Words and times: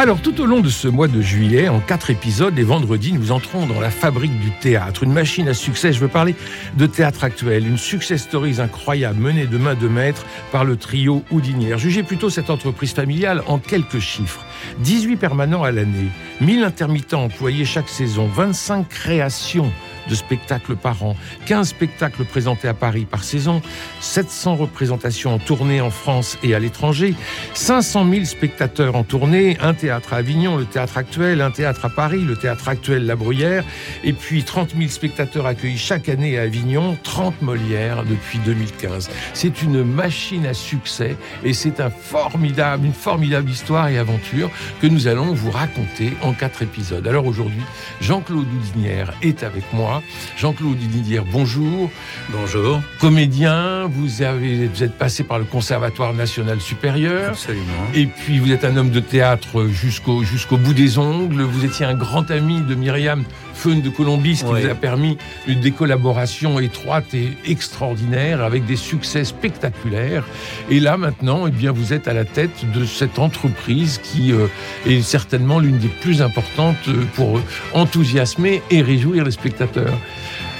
Alors, 0.00 0.22
tout 0.22 0.40
au 0.40 0.46
long 0.46 0.60
de 0.60 0.68
ce 0.68 0.86
mois 0.86 1.08
de 1.08 1.20
juillet, 1.20 1.68
en 1.68 1.80
quatre 1.80 2.10
épisodes, 2.10 2.54
les 2.54 2.62
vendredis, 2.62 3.12
nous 3.12 3.32
entrons 3.32 3.66
dans 3.66 3.80
la 3.80 3.90
fabrique 3.90 4.38
du 4.38 4.52
théâtre, 4.52 5.02
une 5.02 5.12
machine 5.12 5.48
à 5.48 5.54
succès. 5.54 5.92
Je 5.92 5.98
veux 5.98 6.06
parler 6.06 6.36
de 6.76 6.86
théâtre 6.86 7.24
actuel, 7.24 7.66
une 7.66 7.78
success 7.78 8.22
stories 8.22 8.60
incroyable 8.60 9.18
menée 9.18 9.46
de 9.46 9.58
main 9.58 9.74
de 9.74 9.88
maître 9.88 10.24
par 10.52 10.64
le 10.64 10.76
trio 10.76 11.24
Houdinière. 11.32 11.78
Jugez 11.78 12.04
plutôt 12.04 12.30
cette 12.30 12.48
entreprise 12.48 12.92
familiale 12.92 13.42
en 13.48 13.58
quelques 13.58 13.98
chiffres. 13.98 14.44
18 14.80 15.16
permanents 15.16 15.62
à 15.62 15.70
l'année, 15.70 16.08
1000 16.40 16.64
intermittents 16.64 17.24
employés 17.24 17.64
chaque 17.64 17.88
saison, 17.88 18.26
25 18.26 18.88
créations 18.88 19.72
de 20.08 20.14
spectacles 20.14 20.76
par 20.76 21.02
an, 21.04 21.16
15 21.46 21.68
spectacles 21.68 22.24
présentés 22.24 22.68
à 22.68 22.74
Paris 22.74 23.06
par 23.08 23.24
saison, 23.24 23.60
700 24.00 24.56
représentations 24.56 25.34
en 25.34 25.38
tournée 25.38 25.80
en 25.80 25.90
France 25.90 26.38
et 26.42 26.54
à 26.54 26.58
l'étranger, 26.58 27.14
500 27.54 28.10
000 28.10 28.24
spectateurs 28.24 28.96
en 28.96 29.04
tournée, 29.04 29.58
un 29.60 29.74
théâtre 29.74 30.14
à 30.14 30.16
Avignon, 30.16 30.56
le 30.56 30.64
théâtre 30.64 30.98
actuel, 30.98 31.40
un 31.40 31.50
théâtre 31.50 31.84
à 31.84 31.90
Paris, 31.90 32.22
le 32.26 32.36
théâtre 32.36 32.68
actuel 32.68 33.06
La 33.06 33.16
Bruyère, 33.16 33.64
et 34.02 34.12
puis 34.12 34.42
30 34.42 34.74
000 34.76 34.88
spectateurs 34.88 35.46
accueillis 35.46 35.78
chaque 35.78 36.08
année 36.08 36.38
à 36.38 36.42
Avignon, 36.42 36.96
30 37.02 37.42
Molières 37.42 38.04
depuis 38.04 38.38
2015. 38.38 39.10
C'est 39.34 39.62
une 39.62 39.84
machine 39.84 40.46
à 40.46 40.54
succès 40.54 41.16
et 41.44 41.52
c'est 41.52 41.80
un 41.80 41.90
formidable, 41.90 42.86
une 42.86 42.92
formidable 42.92 43.50
histoire 43.50 43.88
et 43.88 43.98
aventure 43.98 44.47
que 44.80 44.86
nous 44.86 45.06
allons 45.06 45.32
vous 45.32 45.50
raconter 45.50 46.12
en 46.22 46.32
quatre 46.32 46.62
épisodes. 46.62 47.06
Alors 47.06 47.26
aujourd'hui, 47.26 47.62
Jean-Claude 48.00 48.46
Houdinière 48.46 49.12
est 49.22 49.42
avec 49.42 49.64
moi. 49.72 50.02
Jean-Claude 50.36 50.76
Didier, 50.76 51.20
bonjour. 51.32 51.90
Bonjour. 52.30 52.80
Comédien, 53.00 53.86
vous, 53.86 54.22
avez, 54.22 54.66
vous 54.66 54.82
êtes 54.82 54.96
passé 54.96 55.24
par 55.24 55.38
le 55.38 55.44
Conservatoire 55.44 56.14
national 56.14 56.60
supérieur. 56.60 57.30
Absolument. 57.30 57.64
Et 57.94 58.06
puis 58.06 58.38
vous 58.38 58.52
êtes 58.52 58.64
un 58.64 58.76
homme 58.76 58.90
de 58.90 59.00
théâtre 59.00 59.66
jusqu'au 59.66 60.22
jusqu'au 60.22 60.56
bout 60.56 60.74
des 60.74 60.98
ongles. 60.98 61.42
Vous 61.42 61.64
étiez 61.64 61.86
un 61.86 61.94
grand 61.94 62.30
ami 62.30 62.60
de 62.60 62.74
Myriam 62.74 63.24
Feun 63.58 63.82
de 63.82 63.90
Colombie, 63.90 64.36
ce 64.36 64.44
qui 64.44 64.50
vous 64.52 64.70
a 64.70 64.74
permis 64.76 65.18
des 65.48 65.72
collaborations 65.72 66.60
étroites 66.60 67.12
et 67.12 67.32
extraordinaires 67.44 68.42
avec 68.42 68.64
des 68.66 68.76
succès 68.76 69.24
spectaculaires. 69.24 70.24
Et 70.70 70.78
là 70.78 70.96
maintenant, 70.96 71.48
eh 71.48 71.50
bien, 71.50 71.72
vous 71.72 71.92
êtes 71.92 72.06
à 72.06 72.14
la 72.14 72.24
tête 72.24 72.64
de 72.72 72.84
cette 72.84 73.18
entreprise 73.18 73.98
qui 73.98 74.32
euh, 74.32 74.46
est 74.86 75.02
certainement 75.02 75.58
l'une 75.58 75.78
des 75.78 75.88
plus 75.88 76.22
importantes 76.22 76.76
euh, 76.86 77.04
pour 77.14 77.40
enthousiasmer 77.74 78.62
et 78.70 78.80
réjouir 78.80 79.24
les 79.24 79.32
spectateurs. 79.32 79.98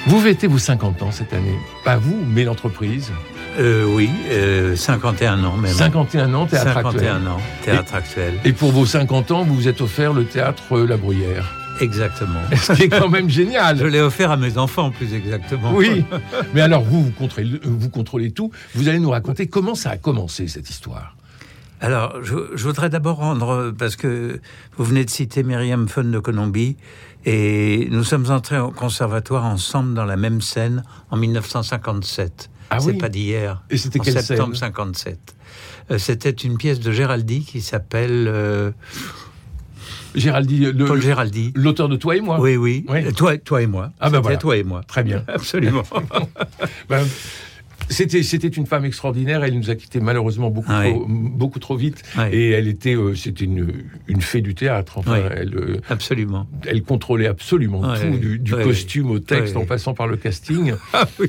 Vous 0.07 0.19
fêtez 0.19 0.49
vos 0.49 0.59
50 0.59 1.03
ans 1.03 1.11
cette 1.13 1.33
année. 1.33 1.59
Pas 1.85 1.99
vous, 1.99 2.19
mais 2.27 2.43
l'entreprise. 2.43 3.13
Euh, 3.61 3.85
oui, 3.87 4.11
51 4.75 5.45
ans 5.45 5.57
même. 5.57 5.73
51 5.73 6.35
ans, 6.35 6.47
théâtre 6.47 6.73
51 6.75 6.89
actuel. 6.89 7.29
ans, 7.29 7.41
théâtre 7.63 7.95
actuel. 7.95 8.35
Et 8.45 8.53
pour 8.53 8.73
vos 8.73 8.87
50 8.87 9.31
ans, 9.31 9.45
vous 9.45 9.55
vous 9.55 9.69
êtes 9.69 9.81
offert 9.81 10.13
le 10.13 10.25
théâtre 10.25 10.79
La 10.81 10.97
Bruyère. 10.97 11.58
Exactement. 11.81 12.41
Ce 12.57 12.73
qui 12.73 12.85
est 12.85 12.89
quand 12.89 13.09
même 13.09 13.29
génial. 13.29 13.79
Je 13.79 13.87
l'ai 13.87 14.01
offert 14.01 14.31
à 14.31 14.37
mes 14.37 14.59
enfants, 14.59 14.91
plus 14.91 15.15
exactement. 15.15 15.73
Oui. 15.75 16.05
Mais 16.55 16.61
alors, 16.61 16.83
vous, 16.83 17.05
vous 17.05 17.11
contrôlez, 17.13 17.61
vous 17.63 17.91
contrôlez 17.91 18.31
tout. 18.31 18.51
Vous 18.75 18.89
allez 18.89 18.99
nous 18.99 19.11
raconter 19.11 19.47
comment 19.47 19.75
ça 19.75 19.91
a 19.91 19.97
commencé, 19.97 20.49
cette 20.49 20.71
histoire. 20.71 21.15
Alors, 21.81 22.25
je, 22.25 22.35
voudrais 22.65 22.91
d'abord 22.91 23.19
rendre, 23.19 23.73
parce 23.79 23.95
que 23.95 24.41
vous 24.77 24.85
venez 24.85 25.05
de 25.05 25.11
citer 25.11 25.45
Myriam 25.45 25.89
Fun 25.89 26.05
de 26.05 26.19
Colombie, 26.19 26.77
et 27.25 27.89
nous 27.91 28.05
sommes 28.05 28.31
entrés 28.31 28.59
au 28.59 28.71
conservatoire 28.71 29.45
ensemble 29.45 29.95
dans 29.95 30.05
la 30.05 30.17
même 30.17 30.41
scène 30.41 30.83
en 31.11 31.17
1957. 31.17 32.51
Ah 32.71 32.81
C'est 32.81 32.95
pas 32.95 33.09
d'hier. 33.09 33.63
Et 33.71 33.77
c'était 33.77 34.01
en 34.01 34.03
quelle 34.03 34.23
septembre 34.23 34.55
scène? 34.55 34.69
57. 34.69 35.35
Euh, 35.91 35.99
c'était 35.99 36.31
une 36.31 36.59
pièce 36.59 36.81
de 36.81 36.93
Géraldi 36.93 37.45
qui 37.45 37.63
s'appelle. 37.63 38.27
Euh, 38.29 38.73
Géraldi, 40.15 40.59
le, 40.59 40.85
Paul 40.85 41.01
Géraldi. 41.01 41.53
L'auteur 41.55 41.89
de 41.89 41.97
Toi 41.97 42.17
et 42.17 42.21
moi. 42.21 42.41
Oui, 42.41 42.57
oui. 42.57 42.85
Toi, 43.17 43.39
toi 43.39 43.63
et 43.63 43.67
moi. 43.67 43.93
Ah 44.01 44.11
ben 44.11 44.21
voilà. 44.21 44.37
Toi 44.37 44.57
et 44.57 44.65
moi. 44.65 44.83
Très 44.87 45.03
bien. 45.03 45.25
Absolument. 45.29 45.83
ben, 46.89 47.05
c'était, 47.91 48.23
c'était 48.23 48.49
une 48.49 48.67
femme 48.67 48.85
extraordinaire. 48.85 49.45
Elle 49.45 49.55
nous 49.55 49.71
a 49.71 49.75
quittés 49.75 50.01
malheureusement 50.01 50.51
beaucoup, 50.51 50.71
Ah 50.71 50.85
trop, 50.85 51.07
beaucoup 51.09 51.59
trop 51.59 51.77
vite. 51.77 52.03
Ouais. 52.17 52.35
Et 52.35 52.51
elle 52.51 52.69
était, 52.69 52.95
euh, 52.95 53.15
c'était 53.15 53.45
une, 53.45 53.85
une 54.09 54.21
fée 54.21 54.41
du 54.41 54.55
théâtre. 54.55 54.99
Enfin, 54.99 55.21
elle, 55.35 55.55
euh, 55.55 55.81
Absolument. 55.89 56.47
elle 56.67 56.83
contrôlait 56.83 57.27
absolument 57.29 57.81
Ouais. 57.81 58.11
tout, 58.11 58.19
du, 58.39 58.53
costume 58.53 59.11
au 59.11 59.19
texte, 59.21 59.57
en 59.57 59.65
passant 59.65 59.95
par 59.95 60.07
le 60.07 60.17
casting. 60.17 60.75
Ah 60.93 61.07
oui. 61.19 61.29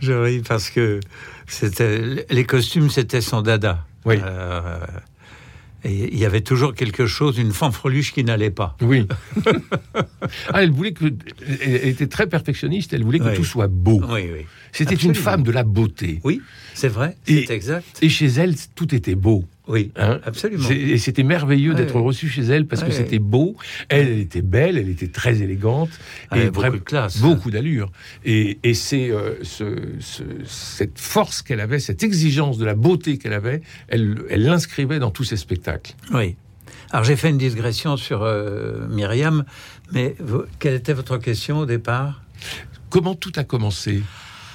Je 0.00 0.12
ris 0.12 0.42
parce 0.46 0.70
que 0.70 1.00
c'était 1.46 2.26
les 2.30 2.44
costumes, 2.44 2.90
c'était 2.90 3.20
son 3.20 3.42
dada. 3.42 3.86
Oui. 4.04 4.16
Euh, 4.22 4.78
et 5.84 6.12
il 6.12 6.18
y 6.18 6.24
avait 6.24 6.40
toujours 6.42 6.74
quelque 6.74 7.06
chose, 7.06 7.38
une 7.38 7.52
fanfreluche 7.52 8.12
qui 8.12 8.24
n'allait 8.24 8.50
pas. 8.50 8.76
Oui. 8.80 9.06
ah, 10.52 10.62
elle 10.62 10.70
voulait 10.70 10.92
que, 10.92 11.06
elle 11.60 11.88
était 11.88 12.06
très 12.06 12.26
perfectionniste. 12.28 12.92
Elle 12.92 13.02
voulait 13.04 13.18
que 13.18 13.24
Oui. 13.30 13.34
tout 13.34 13.44
soit 13.44 13.66
beau. 13.68 14.00
Oui, 14.08 14.28
oui. 14.32 14.46
C'était 14.72 14.94
une 14.94 15.14
femme 15.14 15.42
de 15.42 15.50
la 15.50 15.64
beauté. 15.64 16.20
Oui, 16.24 16.40
c'est 16.74 16.88
vrai, 16.88 17.16
c'est 17.26 17.50
exact. 17.50 17.98
Et 18.00 18.08
chez 18.08 18.26
elle, 18.26 18.54
tout 18.74 18.94
était 18.94 19.14
beau. 19.14 19.44
Oui, 19.68 19.92
Hein 19.96 20.20
absolument. 20.24 20.68
Et 20.70 20.98
c'était 20.98 21.22
merveilleux 21.22 21.70
Ouais. 21.70 21.76
d'être 21.76 21.94
reçu 22.00 22.28
chez 22.28 22.42
elle 22.42 22.66
parce 22.66 22.82
que 22.82 22.90
c'était 22.90 23.20
beau. 23.20 23.56
Elle, 23.88 24.08
elle 24.08 24.18
était 24.18 24.42
belle, 24.42 24.76
elle 24.76 24.88
était 24.88 25.06
très 25.08 25.40
élégante 25.40 25.90
avait 26.30 26.42
et 26.42 26.46
beaucoup 26.46 26.60
vraiment- 26.60 26.76
de 26.76 26.80
classe. 26.82 27.18
beaucoup 27.18 27.50
d'allure. 27.52 27.92
Et, 28.24 28.58
et 28.64 28.74
c'est 28.74 29.10
euh, 29.10 29.34
ce- 29.44 29.92
ce- 30.00 30.22
cette 30.44 30.98
force 30.98 31.42
qu'elle 31.42 31.60
avait, 31.60 31.78
cette 31.78 32.02
exigence 32.02 32.58
de 32.58 32.64
la 32.64 32.74
beauté 32.74 33.18
qu'elle 33.18 33.32
avait, 33.34 33.62
elle 33.86 34.22
elle 34.30 34.42
l'inscrivait 34.44 34.98
dans 34.98 35.10
tous 35.12 35.24
ses 35.24 35.36
spectacles. 35.36 35.94
Oui. 36.12 36.34
Alors 36.90 37.04
j'ai 37.04 37.16
fait 37.16 37.30
une 37.30 37.38
digression 37.38 37.96
sur 37.96 38.22
euh, 38.24 38.86
Myriam, 38.88 39.44
mais 39.92 40.16
vous- 40.18 40.42
quelle 40.58 40.74
était 40.74 40.92
votre 40.92 41.18
question 41.18 41.58
au 41.58 41.66
départ? 41.66 42.22
Comment 42.90 43.14
tout 43.14 43.32
a 43.36 43.44
commencé 43.44 44.02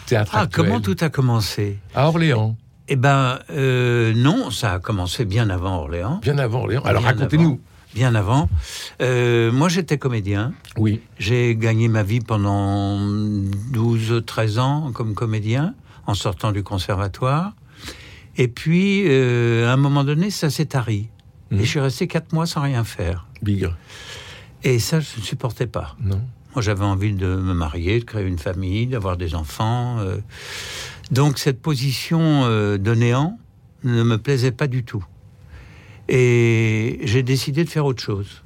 Théâtre 0.06 0.32
Ah, 0.36 0.42
actuel? 0.42 0.66
comment 0.66 0.82
tout 0.82 0.98
a 1.00 1.10
commencé? 1.10 1.78
À 1.96 2.08
Orléans, 2.10 2.58
Eh 2.90 2.96
ben, 2.96 3.40
euh, 3.50 4.14
non, 4.16 4.50
ça 4.50 4.74
a 4.74 4.80
commencé 4.80 5.26
bien 5.26 5.50
avant 5.50 5.78
Orléans. 5.78 6.20
bien 6.22 6.38
avant 6.38 6.60
Orléans. 6.62 6.82
Alors 6.86 7.04
racontez-nous. 7.04 7.60
Bien 7.94 8.16
avant. 8.16 8.50
Euh, 9.02 9.52
moi, 9.52 9.70
j'étais 9.70 9.98
comédien. 9.98 10.54
Oui. 10.78 11.02
J'ai 11.18 11.56
gagné 11.56 11.88
ma 11.88 12.04
vie 12.04 12.20
pendant 12.20 13.00
12-13 13.72 14.60
ans 14.60 14.92
comme 14.94 15.16
comédien, 15.16 15.74
en 16.06 16.14
sortant 16.14 16.52
du 16.52 16.64
conservatoire. 16.64 17.54
Et 18.38 18.48
puis, 18.48 19.04
euh, 19.08 19.68
à 19.68 19.74
un 19.74 19.78
moment 19.78 20.04
donné, 20.04 20.30
ça 20.30 20.50
s'est 20.50 20.68
tari. 20.68 21.10
Mhm. 21.50 21.60
Et 21.60 21.64
je 21.64 21.70
suis 21.70 21.80
resté 21.80 22.08
4 22.08 22.34
mois 22.34 22.46
sans 22.46 22.62
rien 22.62 22.84
faire. 22.84 23.26
Bigre. 23.42 23.76
Et 24.64 24.80
ça, 24.80 25.00
je 25.00 25.18
ne 25.18 25.24
supportais 25.24 25.68
pas. 25.68 25.96
Non. 26.02 26.22
Moi, 26.54 26.62
j'avais 26.62 26.86
envie 26.86 27.14
de 27.14 27.26
me 27.28 27.54
marier, 27.54 28.00
de 28.00 28.06
créer 28.06 28.26
une 28.26 28.40
famille, 28.40 28.88
d'avoir 28.88 29.18
des 29.18 29.34
enfants. 29.34 29.98
Donc, 31.12 31.38
cette 31.40 31.62
position 31.62 32.44
euh, 32.46 32.78
de 32.78 32.94
néant 32.94 33.38
ne 33.84 34.04
me 34.04 34.18
plaisait 34.18 34.52
pas 34.52 34.68
du 34.68 34.84
tout. 34.84 35.06
Et 36.10 37.00
j'ai 37.04 37.24
décidé 37.24 37.64
de 37.64 37.70
faire 37.70 37.86
autre 37.86 38.02
chose. 38.04 38.44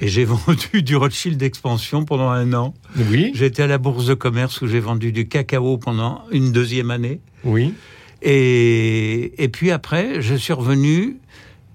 Et 0.00 0.08
j'ai 0.08 0.24
vendu 0.26 0.82
du 0.82 0.96
Rothschild 0.96 1.36
d'expansion 1.38 2.04
pendant 2.04 2.30
un 2.30 2.52
an. 2.54 2.74
Oui. 3.10 3.32
Été 3.40 3.62
à 3.62 3.66
la 3.66 3.78
bourse 3.78 4.06
de 4.06 4.14
commerce 4.14 4.60
où 4.62 4.66
j'ai 4.66 4.80
vendu 4.80 5.12
du 5.12 5.28
cacao 5.28 5.78
pendant 5.78 6.22
une 6.30 6.52
deuxième 6.52 6.90
année. 6.90 7.20
Oui. 7.44 7.74
Et, 8.22 9.42
et 9.42 9.48
puis 9.48 9.70
après, 9.70 10.20
je 10.20 10.34
suis 10.34 10.52
revenu 10.52 11.16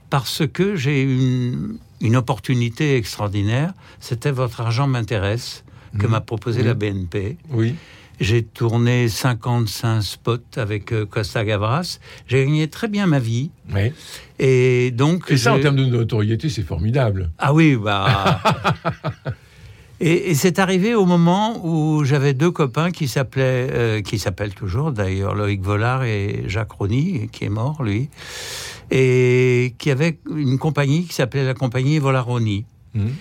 parce 0.10 0.44
que 0.48 0.76
j'ai 0.78 1.02
eu 1.04 1.18
une, 1.18 1.78
une 2.00 2.16
opportunité 2.16 2.96
extraordinaire. 2.96 3.74
C'était 4.00 4.32
Votre 4.32 4.62
argent 4.62 4.88
m'intéresse, 4.88 5.64
que 6.00 6.06
Mhm. 6.06 6.12
m'a 6.12 6.22
proposé 6.22 6.60
Oui. 6.62 6.66
la 6.68 6.74
BNP. 6.74 7.38
Oui. 7.50 7.76
J'ai 8.20 8.44
tourné 8.44 9.10
55 9.10 10.02
spots 10.02 10.38
avec 10.56 10.92
euh, 10.92 11.06
Costa 11.06 11.46
Gavras. 11.46 12.00
J'ai 12.28 12.46
gagné 12.46 12.68
très 12.68 12.88
bien 12.88 13.06
ma 13.06 13.20
vie. 13.20 13.52
Oui. 13.74 13.92
Et 14.40 14.92
donc. 14.92 15.30
Et 15.30 15.38
ça, 15.38 15.54
en 15.54 15.60
termes 15.60 15.76
de 15.76 15.86
notoriété, 15.86 16.50
c'est 16.50 16.64
formidable. 16.64 17.30
ah 17.38 17.54
oui, 17.54 17.76
bah. 17.76 18.42
et 20.00 20.32
et 20.32 20.34
c'est 20.34 20.58
arrivé 20.58 20.96
au 20.96 21.06
moment 21.06 21.64
où 21.64 22.04
j'avais 22.04 22.34
deux 22.34 22.52
copains 22.52 22.90
qui 22.92 23.08
s'appelaient, 23.08 23.70
euh, 23.72 24.02
qui 24.02 24.18
s'appellent 24.18 24.56
toujours 24.56 24.92
d'ailleurs, 24.92 25.36
Loïc 25.36 25.62
Vollard 25.62 26.04
et 26.04 26.44
Jacques 26.48 26.72
Rony, 26.72 27.30
qui 27.32 27.46
est 27.46 27.50
mort 27.50 27.84
lui, 27.84 28.10
et 28.90 29.76
qui 29.78 29.92
avaient 29.92 30.18
une 30.36 30.58
compagnie 30.58 31.06
qui 31.06 31.14
s'appelait 31.14 31.46
la 31.46 31.54
compagnie 31.54 32.00
Vollaroni. 32.00 32.66
Mhm. 32.96 33.14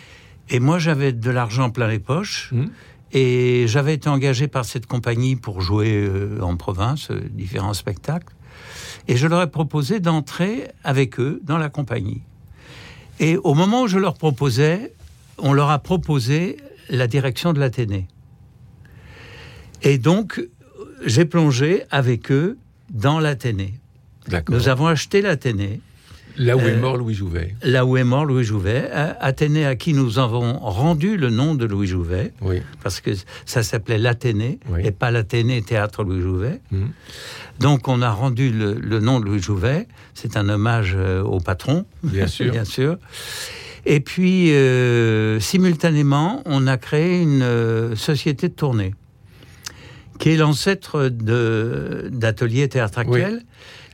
Et 0.49 0.61
moi, 0.61 0.79
j'avais 0.79 1.13
de 1.13 1.31
l'argent 1.31 1.71
plein 1.71 1.89
les 1.89 1.99
poches. 1.99 2.51
Mhm. 2.53 2.71
Et 3.13 3.67
j'avais 3.69 3.95
été 3.95 4.09
engagé 4.09 4.49
par 4.49 4.65
cette 4.65 4.87
compagnie 4.87 5.37
pour 5.37 5.61
jouer 5.61 5.93
euh, 5.95 6.41
en 6.41 6.57
province, 6.57 7.11
euh, 7.11 7.21
différents 7.31 7.75
spectacles. 7.75 8.35
Et 9.09 9.17
je 9.17 9.27
leur 9.27 9.43
ai 9.43 9.51
proposé 9.51 10.01
d'entrer 10.01 10.69
avec 10.83 11.21
eux 11.21 11.41
dans 11.45 11.59
la 11.59 11.69
compagnie. 11.69 12.23
Et 13.21 13.37
au 13.37 13.55
moment 13.55 13.83
où 13.83 13.87
je 13.87 13.99
leur 13.99 14.15
proposais, 14.15 14.93
on 15.39 15.53
leur 15.53 15.71
a 15.71 15.79
proposé 15.79 16.57
la 16.91 17.07
direction 17.07 17.53
de 17.53 17.61
l'Athénée. 17.61 18.09
Et 19.83 19.99
donc, 19.99 20.45
j'ai 21.05 21.25
plongé 21.25 21.85
avec 21.91 22.31
eux 22.33 22.59
dans 22.91 23.21
l'Athénée. 23.21 23.75
Nous 24.49 24.69
avons 24.69 24.87
acheté 24.87 25.23
l'Athénée. 25.23 25.81
Là 26.39 26.57
où 26.57 26.61
est 26.61 26.73
euh, 26.73 26.81
mort 26.81 26.97
Louis 26.97 27.15
Jouvet. 27.15 27.55
Là 27.63 27.85
où 27.85 27.97
est 27.97 28.05
mort 28.05 28.25
Louis 28.25 28.45
Jouvet. 28.45 28.91
Athénée 29.21 29.67
à 29.67 29.77
qui 29.77 29.93
nous 29.93 30.19
avons 30.19 30.59
rendu 30.59 31.17
le 31.17 31.31
nom 31.31 31.55
de 31.55 31.65
Louis 31.65 31.87
Jouvet. 31.87 32.33
Oui. 32.41 32.63
Parce 32.83 33.01
que 33.01 33.11
ça 33.45 33.63
s'appelait 33.63 33.99
l'Athénée 33.99 34.59
et 34.83 34.91
pas 34.91 35.11
l'Athénée 35.11 35.63
Théâtre 35.63 36.05
Louis 36.05 36.21
Jouvet. 36.21 36.61
Hum. 36.73 36.91
Donc 37.59 37.89
on 37.89 38.03
a 38.03 38.11
rendu 38.11 38.51
le, 38.51 39.01
nom 39.01 39.21
de 39.21 39.25
Louis 39.25 39.41
Jouvet. 39.41 39.89
C'est 40.15 40.37
un 40.37 40.49
hommage 40.49 40.95
euh, 40.97 41.23
au 41.23 41.41
patron. 41.41 41.87
Bien 42.03 42.27
sûr. 42.27 42.51
bien 42.53 42.65
sûr. 42.65 42.99
Et 43.89 44.01
puis, 44.01 44.53
euh, 44.53 45.39
simultanément, 45.39 46.43
on 46.45 46.67
a 46.67 46.77
créé 46.77 47.23
une 47.23 47.95
société 47.95 48.49
de 48.49 48.55
tournée 48.55 48.95
qui 50.19 50.31
est 50.31 50.37
l'ancêtre 50.37 51.09
d'Atelier 51.09 52.69
Théâtre 52.69 52.99
Actuel. 52.99 53.43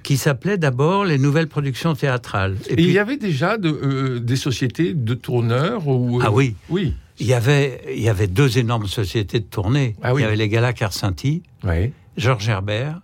Qui 0.03 0.17
s'appelait 0.17 0.59
d'abord 0.59 1.05
les 1.05 1.19
nouvelles 1.19 1.49
productions 1.49 1.95
théâtrales. 1.95 2.57
Et, 2.69 2.75
il 2.79 2.91
y 2.91 2.99
avait 2.99 3.17
déjà 3.17 3.59
de, 3.59 3.69
euh, 3.69 4.21
des 4.21 4.37
sociétés 4.37 4.95
de 4.95 5.15
tourneurs 5.15 5.87
ou, 5.89 6.21
euh, 6.21 6.25
Ah 6.25 6.31
oui. 6.31 6.57
Oui. 6.69 6.95
Il 7.19 7.27
y, 7.27 7.35
avait, 7.35 7.83
il 7.95 8.03
y 8.03 8.09
avait 8.09 8.27
deux 8.27 8.59
énormes 8.59 8.87
sociétés 8.87 9.39
de 9.39 9.45
tournée. 9.45 9.95
Ah 10.03 10.13
oui. 10.13 10.23
Il 10.23 10.25
y 10.25 10.27
avait 10.27 10.37
les 10.37 10.49
Galas 10.49 10.73
Carcinti, 10.73 11.43
oui. 11.63 11.93
Georges 12.17 12.49
Herbert. 12.49 13.01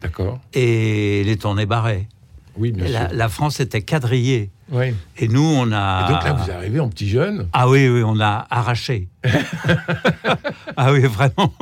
D'accord. 0.00 0.40
Et 0.52 1.22
les 1.24 1.36
tournées 1.36 1.66
Barret. 1.66 2.08
Oui, 2.56 2.72
bien 2.72 2.88
la, 2.88 3.08
sûr. 3.08 3.16
La 3.16 3.28
France 3.28 3.60
était 3.60 3.82
quadrillée. 3.82 4.50
Oui. 4.70 4.94
Et 5.18 5.28
nous, 5.28 5.44
on 5.44 5.70
a. 5.70 6.06
Et 6.06 6.12
donc 6.12 6.24
là, 6.24 6.32
vous 6.32 6.50
arrivez 6.50 6.80
en 6.80 6.88
petit 6.88 7.08
jeune. 7.08 7.48
Ah 7.52 7.68
oui, 7.68 7.88
oui, 7.88 8.02
on 8.04 8.18
a 8.20 8.46
arraché. 8.50 9.08
ah 10.76 10.92
oui, 10.92 11.00
vraiment. 11.02 11.52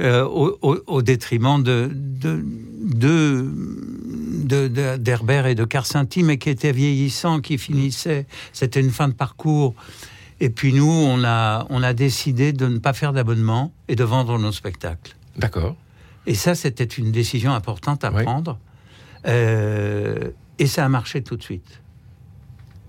Euh, 0.00 0.24
au, 0.24 1.02
détriment 1.02 1.60
de, 1.60 1.90
de, 1.92 3.50
d'Herbert 4.96 5.46
et 5.46 5.56
de 5.56 5.64
Carcinti, 5.64 6.22
mais 6.22 6.38
qui 6.38 6.50
était 6.50 6.70
vieillissant, 6.70 7.40
qui 7.40 7.58
finissait. 7.58 8.26
C'était 8.52 8.78
une 8.78 8.92
fin 8.92 9.08
de 9.08 9.12
parcours. 9.12 9.74
Et 10.38 10.50
puis 10.50 10.72
nous, 10.72 10.88
on 10.88 11.24
a, 11.24 11.66
on 11.70 11.82
a 11.82 11.94
décidé 11.94 12.52
de 12.52 12.68
ne 12.68 12.78
pas 12.78 12.92
faire 12.92 13.12
d'abonnement 13.12 13.72
et 13.88 13.96
de 13.96 14.04
vendre 14.04 14.38
nos 14.38 14.52
spectacles. 14.52 15.16
D'accord. 15.36 15.74
Et 16.26 16.34
ça, 16.36 16.54
c'était 16.54 16.84
une 16.84 17.10
décision 17.10 17.52
importante 17.52 18.04
à 18.04 18.12
prendre. 18.12 18.56
Euh, 19.26 20.30
et 20.60 20.68
ça 20.68 20.84
a 20.84 20.88
marché 20.88 21.24
tout 21.24 21.36
de 21.36 21.42
suite. 21.42 21.82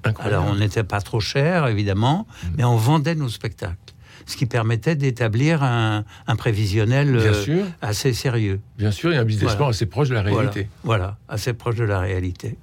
Incroyable. 0.03 0.43
Alors, 0.43 0.53
on 0.53 0.59
n'était 0.59 0.83
pas 0.83 1.01
trop 1.01 1.21
cher, 1.21 1.65
évidemment, 1.65 2.27
mmh. 2.29 2.47
mais 2.55 2.63
on 2.65 2.75
vendait 2.75 3.15
nos 3.15 3.29
spectacles 3.29 3.95
ce 4.29 4.37
qui 4.37 4.45
permettait 4.45 4.95
d'établir 4.95 5.63
un, 5.63 6.03
prévisionnel 6.37 7.15
euh, 7.15 7.65
assez 7.81 8.13
sérieux. 8.13 8.59
Bien 8.77 8.91
sûr, 8.91 9.11
et 9.11 9.17
un 9.17 9.25
business 9.25 9.55
plan 9.55 9.69
assez 9.69 9.87
proche 9.87 10.09
de 10.09 10.13
la 10.13 10.21
réalité. 10.21 10.67
Voilà, 10.83 11.17
assez 11.27 11.53
proche 11.53 11.75
de 11.75 11.83
la 11.83 11.99
réalité. 11.99 12.55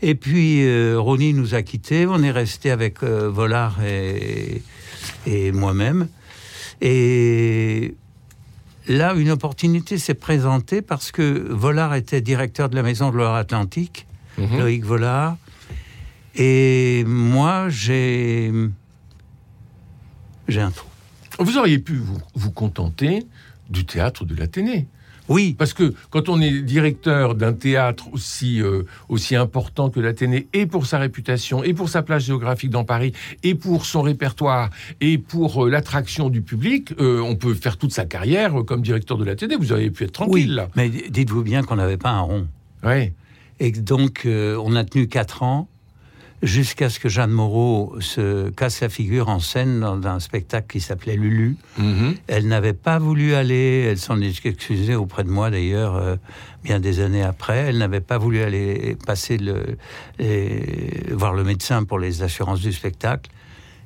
Et 0.00 0.14
puis, 0.14 0.64
euh, 0.64 0.96
Ronnie 0.98 1.34
nous 1.34 1.54
a 1.54 1.62
quittés, 1.62 2.06
on 2.06 2.22
est 2.22 2.30
resté 2.30 2.70
avec 2.70 3.02
euh, 3.02 3.28
Volard 3.28 3.78
et, 3.84 4.62
moi-même. 5.52 6.08
Et 6.80 7.94
là, 8.86 9.14
une 9.14 9.30
opportunité 9.30 9.98
s'est 9.98 10.14
présentée 10.14 10.82
parce 10.82 11.10
que 11.10 11.48
Volard 11.50 11.94
était 11.94 12.20
directeur 12.20 12.68
de 12.68 12.76
la 12.76 12.82
Maison 12.82 13.10
de 13.10 13.16
Loire-Atlantique, 13.16 14.06
mhm. 14.38 14.58
Loïc 14.58 14.84
Volard. 14.84 15.36
Et 16.36 17.04
moi, 17.06 17.68
j'ai 17.68 18.52
j'ai 20.50 20.60
un 20.60 20.70
trou. 20.70 20.88
Vous 21.38 21.56
auriez 21.56 21.78
pu 21.78 21.94
vous, 21.94 22.20
vous 22.34 22.50
contenter 22.50 23.26
du 23.68 23.86
théâtre 23.86 24.24
de 24.24 24.34
l'Athénée. 24.34 24.86
Oui. 25.30 25.54
Parce 25.56 25.72
que 25.72 25.94
quand 26.10 26.28
on 26.28 26.40
est 26.40 26.60
directeur 26.60 27.36
d'un 27.36 27.52
théâtre 27.52 28.12
aussi, 28.12 28.60
euh, 28.60 28.82
aussi 29.08 29.36
important 29.36 29.88
que 29.88 30.00
l'Athénée, 30.00 30.48
et 30.52 30.66
pour 30.66 30.86
sa 30.86 30.98
réputation, 30.98 31.62
et 31.62 31.72
pour 31.72 31.88
sa 31.88 32.02
place 32.02 32.24
géographique 32.24 32.70
dans 32.70 32.84
Paris, 32.84 33.12
et 33.44 33.54
pour 33.54 33.86
son 33.86 34.02
répertoire, 34.02 34.70
et 35.00 35.18
pour 35.18 35.66
euh, 35.66 35.70
l'attraction 35.70 36.30
du 36.30 36.42
public, 36.42 36.92
euh, 36.98 37.20
on 37.20 37.36
peut 37.36 37.54
faire 37.54 37.76
toute 37.76 37.92
sa 37.92 38.06
carrière 38.06 38.54
comme 38.66 38.82
directeur 38.82 39.18
de 39.18 39.24
l'Athénée. 39.24 39.54
Vous 39.56 39.72
auriez 39.72 39.90
pu 39.90 40.04
être 40.04 40.12
tranquille, 40.12 40.54
là. 40.56 40.68
Mais 40.74 40.88
dites-vous 40.88 41.44
bien 41.44 41.62
qu'on 41.62 41.76
n'avait 41.76 41.96
pas 41.96 42.10
un 42.10 42.22
rond. 42.22 42.48
Oui. 42.82 43.12
Et 43.60 43.70
donc, 43.70 44.26
on 44.26 44.74
a 44.74 44.84
tenu 44.84 45.06
quatre 45.06 45.42
ans 45.42 45.68
jusqu'à 46.42 46.88
ce 46.88 46.98
que 46.98 47.08
Jeanne 47.08 47.30
Moreau 47.30 47.96
se 48.00 48.50
casse 48.50 48.80
la 48.80 48.88
figure 48.88 49.28
en 49.28 49.40
scène 49.40 49.80
dans 49.80 50.06
un 50.06 50.20
spectacle 50.20 50.66
qui 50.68 50.80
s'appelait 50.80 51.16
Lulu. 51.16 51.56
Mhm. 51.78 52.14
Elle 52.28 52.48
n'avait 52.48 52.72
pas 52.72 52.98
voulu 52.98 53.34
aller, 53.34 53.86
elle 53.90 53.98
s'en 53.98 54.20
est 54.20 54.46
excusée 54.46 54.94
auprès 54.94 55.24
de 55.24 55.30
moi 55.30 55.50
d'ailleurs, 55.50 55.96
euh, 55.96 56.16
bien 56.64 56.80
des 56.80 57.00
années 57.00 57.22
après, 57.22 57.58
elle 57.58 57.78
n'avait 57.78 58.00
pas 58.00 58.18
voulu 58.18 58.40
aller 58.42 58.96
passer 59.06 59.38
le, 59.38 59.76
voir 61.14 61.34
le 61.34 61.44
médecin 61.44 61.84
pour 61.84 61.98
les 61.98 62.22
assurances 62.22 62.60
du 62.60 62.72
spectacle. 62.72 63.30